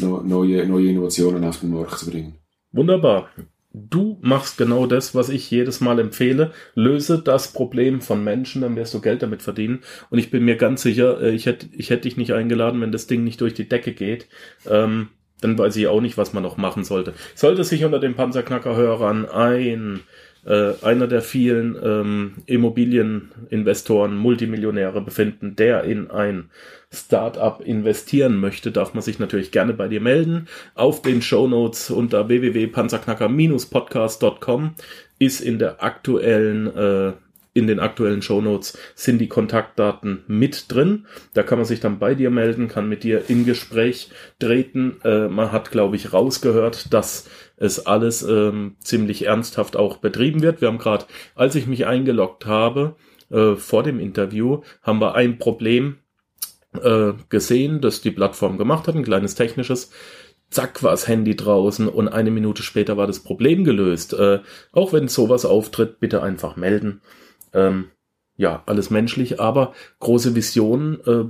neue, 0.00 0.66
neue 0.66 0.90
Innovationen 0.90 1.44
auf 1.44 1.60
den 1.60 1.70
Markt 1.70 1.98
zu 1.98 2.10
bringen. 2.10 2.34
Wunderbar. 2.72 3.28
Du 3.72 4.18
machst 4.22 4.56
genau 4.56 4.86
das, 4.86 5.14
was 5.14 5.28
ich 5.28 5.50
jedes 5.50 5.80
Mal 5.80 5.98
empfehle. 5.98 6.52
Löse 6.74 7.20
das 7.22 7.52
Problem 7.52 8.00
von 8.00 8.24
Menschen, 8.24 8.62
dann 8.62 8.76
wirst 8.76 8.94
du 8.94 9.00
Geld 9.00 9.22
damit 9.22 9.42
verdienen. 9.42 9.80
Und 10.10 10.18
ich 10.18 10.30
bin 10.30 10.44
mir 10.44 10.56
ganz 10.56 10.82
sicher, 10.82 11.20
äh, 11.20 11.30
ich 11.34 11.46
hätte, 11.46 11.66
ich 11.72 11.90
hätte 11.90 12.02
dich 12.02 12.16
nicht 12.16 12.32
eingeladen, 12.32 12.80
wenn 12.80 12.92
das 12.92 13.06
Ding 13.06 13.24
nicht 13.24 13.40
durch 13.40 13.54
die 13.54 13.68
Decke 13.68 13.92
geht. 13.92 14.26
Ähm, 14.66 15.08
dann 15.40 15.58
weiß 15.58 15.76
ich 15.76 15.86
auch 15.86 16.00
nicht, 16.00 16.16
was 16.16 16.32
man 16.32 16.42
noch 16.42 16.56
machen 16.56 16.82
sollte. 16.82 17.12
Sollte 17.34 17.62
sich 17.62 17.84
unter 17.84 18.00
den 18.00 18.14
Panzerknacker-Hörern 18.14 19.26
ein 19.26 20.00
äh, 20.48 20.72
einer 20.82 21.06
der 21.06 21.20
vielen 21.20 21.76
ähm, 21.82 22.36
Immobilieninvestoren, 22.46 24.16
Multimillionäre 24.16 25.02
befinden, 25.02 25.56
der 25.56 25.84
in 25.84 26.10
ein 26.10 26.48
Startup 26.90 27.60
investieren 27.60 28.40
möchte, 28.40 28.72
darf 28.72 28.94
man 28.94 29.02
sich 29.02 29.18
natürlich 29.18 29.52
gerne 29.52 29.74
bei 29.74 29.88
dir 29.88 30.00
melden. 30.00 30.48
Auf 30.74 31.02
den 31.02 31.20
Shownotes 31.20 31.90
unter 31.90 32.28
www.panzerknacker-podcast.com 32.28 34.74
ist 35.18 35.42
in 35.42 35.58
der 35.58 35.82
aktuellen 35.82 36.74
äh, 36.74 37.12
in 37.58 37.66
den 37.66 37.80
aktuellen 37.80 38.22
Shownotes 38.22 38.78
sind 38.94 39.18
die 39.18 39.28
Kontaktdaten 39.28 40.22
mit 40.28 40.72
drin. 40.72 41.06
Da 41.34 41.42
kann 41.42 41.58
man 41.58 41.64
sich 41.64 41.80
dann 41.80 41.98
bei 41.98 42.14
dir 42.14 42.30
melden, 42.30 42.68
kann 42.68 42.88
mit 42.88 43.02
dir 43.02 43.28
in 43.28 43.44
Gespräch 43.44 44.10
treten. 44.38 45.00
Äh, 45.02 45.26
man 45.26 45.50
hat, 45.50 45.72
glaube 45.72 45.96
ich, 45.96 46.12
rausgehört, 46.12 46.94
dass 46.94 47.28
es 47.56 47.84
alles 47.84 48.22
ähm, 48.22 48.76
ziemlich 48.78 49.26
ernsthaft 49.26 49.76
auch 49.76 49.96
betrieben 49.96 50.40
wird. 50.40 50.60
Wir 50.60 50.68
haben 50.68 50.78
gerade, 50.78 51.06
als 51.34 51.56
ich 51.56 51.66
mich 51.66 51.86
eingeloggt 51.86 52.46
habe, 52.46 52.94
äh, 53.30 53.56
vor 53.56 53.82
dem 53.82 53.98
Interview, 53.98 54.62
haben 54.82 55.00
wir 55.00 55.16
ein 55.16 55.38
Problem 55.38 55.96
äh, 56.80 57.12
gesehen, 57.28 57.80
das 57.80 58.02
die 58.02 58.12
Plattform 58.12 58.56
gemacht 58.56 58.86
hat, 58.86 58.94
ein 58.94 59.02
kleines 59.02 59.34
technisches. 59.34 59.90
Zack 60.50 60.82
war 60.82 60.92
das 60.92 61.08
Handy 61.08 61.36
draußen 61.36 61.88
und 61.88 62.08
eine 62.08 62.30
Minute 62.30 62.62
später 62.62 62.96
war 62.96 63.06
das 63.06 63.20
Problem 63.20 63.64
gelöst. 63.64 64.14
Äh, 64.14 64.40
auch 64.72 64.92
wenn 64.92 65.08
sowas 65.08 65.44
auftritt, 65.44 66.00
bitte 66.00 66.22
einfach 66.22 66.56
melden. 66.56 67.02
Ähm, 67.52 67.90
ja, 68.36 68.62
alles 68.66 68.90
menschlich, 68.90 69.40
aber 69.40 69.74
große 70.00 70.34
Visionen 70.34 71.00
äh, 71.06 71.24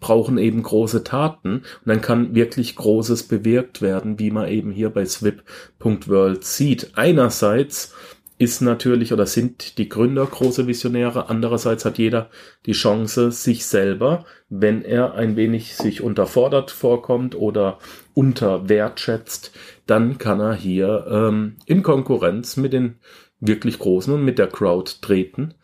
brauchen 0.00 0.38
eben 0.38 0.62
große 0.62 1.04
Taten 1.04 1.58
und 1.58 1.86
dann 1.86 2.00
kann 2.00 2.34
wirklich 2.34 2.76
Großes 2.76 3.24
bewirkt 3.24 3.82
werden, 3.82 4.18
wie 4.18 4.30
man 4.30 4.48
eben 4.48 4.70
hier 4.70 4.90
bei 4.90 5.04
swip.world 5.04 6.44
sieht. 6.44 6.92
Einerseits 6.94 7.94
ist 8.38 8.60
natürlich 8.60 9.12
oder 9.12 9.26
sind 9.26 9.78
die 9.78 9.88
Gründer 9.88 10.24
große 10.24 10.68
Visionäre. 10.68 11.28
Andererseits 11.28 11.84
hat 11.84 11.98
jeder 11.98 12.30
die 12.66 12.72
Chance, 12.72 13.32
sich 13.32 13.66
selber, 13.66 14.24
wenn 14.48 14.82
er 14.82 15.14
ein 15.14 15.34
wenig 15.34 15.74
sich 15.74 16.02
unterfordert 16.02 16.70
vorkommt 16.70 17.34
oder 17.34 17.78
unterwertschätzt, 18.14 19.52
dann 19.86 20.18
kann 20.18 20.38
er 20.38 20.54
hier 20.54 21.06
ähm, 21.10 21.56
in 21.66 21.82
Konkurrenz 21.82 22.56
mit 22.56 22.72
den 22.72 23.00
wirklich 23.40 23.78
Großen 23.78 24.12
und 24.12 24.24
mit 24.24 24.38
der 24.38 24.48
Crowd 24.48 24.90
treten. 25.00 25.54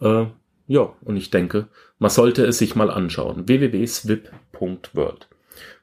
Äh, 0.00 0.26
ja, 0.66 0.92
und 1.04 1.16
ich 1.16 1.30
denke, 1.30 1.68
man 1.98 2.10
sollte 2.10 2.44
es 2.44 2.58
sich 2.58 2.74
mal 2.74 2.90
anschauen. 2.90 3.46
www.swip.world. 3.46 5.28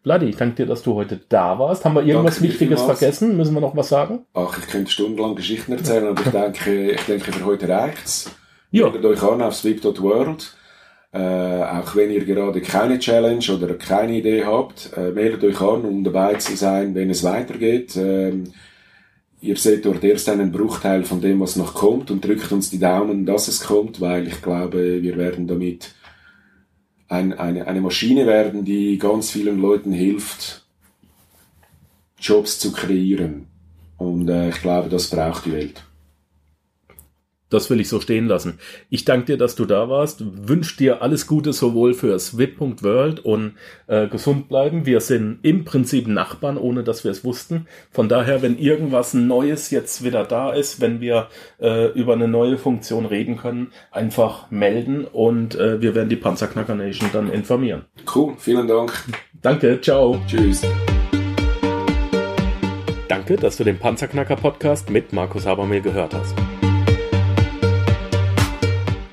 Vladi, 0.03 0.25
ich 0.25 0.35
danke 0.35 0.55
dir, 0.55 0.65
dass 0.65 0.81
du 0.81 0.95
heute 0.95 1.19
da 1.29 1.59
warst. 1.59 1.85
Haben 1.85 1.95
wir 1.95 2.03
irgendwas 2.03 2.35
danke 2.35 2.49
Wichtiges 2.49 2.81
vergessen? 2.81 3.37
Müssen 3.37 3.53
wir 3.53 3.61
noch 3.61 3.75
was 3.75 3.89
sagen? 3.89 4.25
Ach, 4.33 4.57
ich 4.57 4.67
könnte 4.67 4.91
stundenlang 4.91 5.35
Geschichten 5.35 5.73
erzählen, 5.73 6.07
aber 6.07 6.21
ich 6.21 6.31
denke, 6.31 6.91
ich 6.91 7.01
denke, 7.01 7.31
für 7.31 7.45
heute 7.45 7.69
reicht's. 7.69 8.31
Ja. 8.71 8.89
Meldet 8.89 9.05
euch 9.05 9.21
an 9.21 9.41
auf 9.41 9.53
swip.world. 9.53 10.55
Äh, 11.13 11.19
auch 11.19 11.95
wenn 11.95 12.09
ihr 12.09 12.23
gerade 12.23 12.61
keine 12.61 12.97
Challenge 12.97 13.43
oder 13.53 13.73
keine 13.75 14.13
Idee 14.13 14.45
habt, 14.45 14.91
äh, 14.95 15.11
meldet 15.11 15.43
euch 15.43 15.59
an, 15.59 15.81
um 15.81 16.03
dabei 16.03 16.35
zu 16.35 16.55
sein, 16.55 16.95
wenn 16.95 17.09
es 17.09 17.23
weitergeht. 17.23 17.95
Ähm, 17.97 18.53
ihr 19.41 19.57
seht 19.57 19.85
dort 19.85 20.03
erst 20.03 20.29
einen 20.29 20.51
Bruchteil 20.51 21.03
von 21.03 21.19
dem, 21.19 21.39
was 21.39 21.55
noch 21.55 21.73
kommt 21.73 22.11
und 22.11 22.23
drückt 22.23 22.51
uns 22.51 22.69
die 22.69 22.79
Daumen, 22.79 23.25
dass 23.25 23.47
es 23.47 23.61
kommt, 23.61 23.99
weil 23.99 24.27
ich 24.27 24.41
glaube, 24.41 25.01
wir 25.01 25.17
werden 25.17 25.47
damit 25.47 25.95
ein, 27.07 27.33
eine, 27.33 27.67
eine 27.67 27.81
Maschine 27.81 28.25
werden, 28.25 28.63
die 28.63 28.97
ganz 28.97 29.31
vielen 29.31 29.59
Leuten 29.59 29.91
hilft, 29.91 30.65
Jobs 32.19 32.59
zu 32.59 32.71
kreieren. 32.71 33.47
Und 33.97 34.29
äh, 34.29 34.49
ich 34.49 34.61
glaube, 34.61 34.89
das 34.89 35.09
braucht 35.09 35.45
die 35.45 35.51
Welt. 35.51 35.83
Das 37.51 37.69
will 37.69 37.79
ich 37.79 37.89
so 37.89 37.99
stehen 37.99 38.27
lassen. 38.27 38.57
Ich 38.89 39.05
danke 39.05 39.25
dir, 39.27 39.37
dass 39.37 39.55
du 39.55 39.65
da 39.65 39.89
warst. 39.89 40.23
Wünsche 40.47 40.77
dir 40.77 41.01
alles 41.03 41.27
Gute 41.27 41.53
sowohl 41.53 41.93
für 41.93 42.17
swip.world 42.17 43.19
und 43.19 43.53
äh, 43.87 44.07
gesund 44.07 44.49
bleiben. 44.49 44.85
Wir 44.85 45.01
sind 45.01 45.39
im 45.43 45.65
Prinzip 45.65 46.07
Nachbarn, 46.07 46.57
ohne 46.57 46.83
dass 46.83 47.03
wir 47.03 47.11
es 47.11 47.23
wussten. 47.23 47.67
Von 47.91 48.09
daher, 48.09 48.41
wenn 48.41 48.57
irgendwas 48.57 49.13
Neues 49.13 49.69
jetzt 49.69 50.03
wieder 50.03 50.23
da 50.23 50.51
ist, 50.51 50.81
wenn 50.81 51.01
wir 51.01 51.27
äh, 51.59 51.91
über 51.91 52.13
eine 52.13 52.27
neue 52.27 52.57
Funktion 52.57 53.05
reden 53.05 53.37
können, 53.37 53.71
einfach 53.91 54.49
melden 54.49 55.05
und 55.05 55.55
äh, 55.55 55.81
wir 55.81 55.93
werden 55.93 56.09
die 56.09 56.15
Panzerknacker 56.15 56.75
Nation 56.75 57.09
dann 57.11 57.29
informieren. 57.31 57.85
Cool, 58.15 58.33
vielen 58.37 58.67
Dank. 58.67 58.93
Danke, 59.41 59.79
ciao. 59.81 60.21
Tschüss. 60.27 60.61
Danke, 63.11 63.35
dass 63.35 63.57
du 63.57 63.65
den 63.65 63.77
Panzerknacker 63.77 64.37
Podcast 64.37 64.89
mit 64.89 65.11
Markus 65.11 65.45
Habermehl 65.45 65.81
gehört 65.81 66.13
hast. 66.13 66.33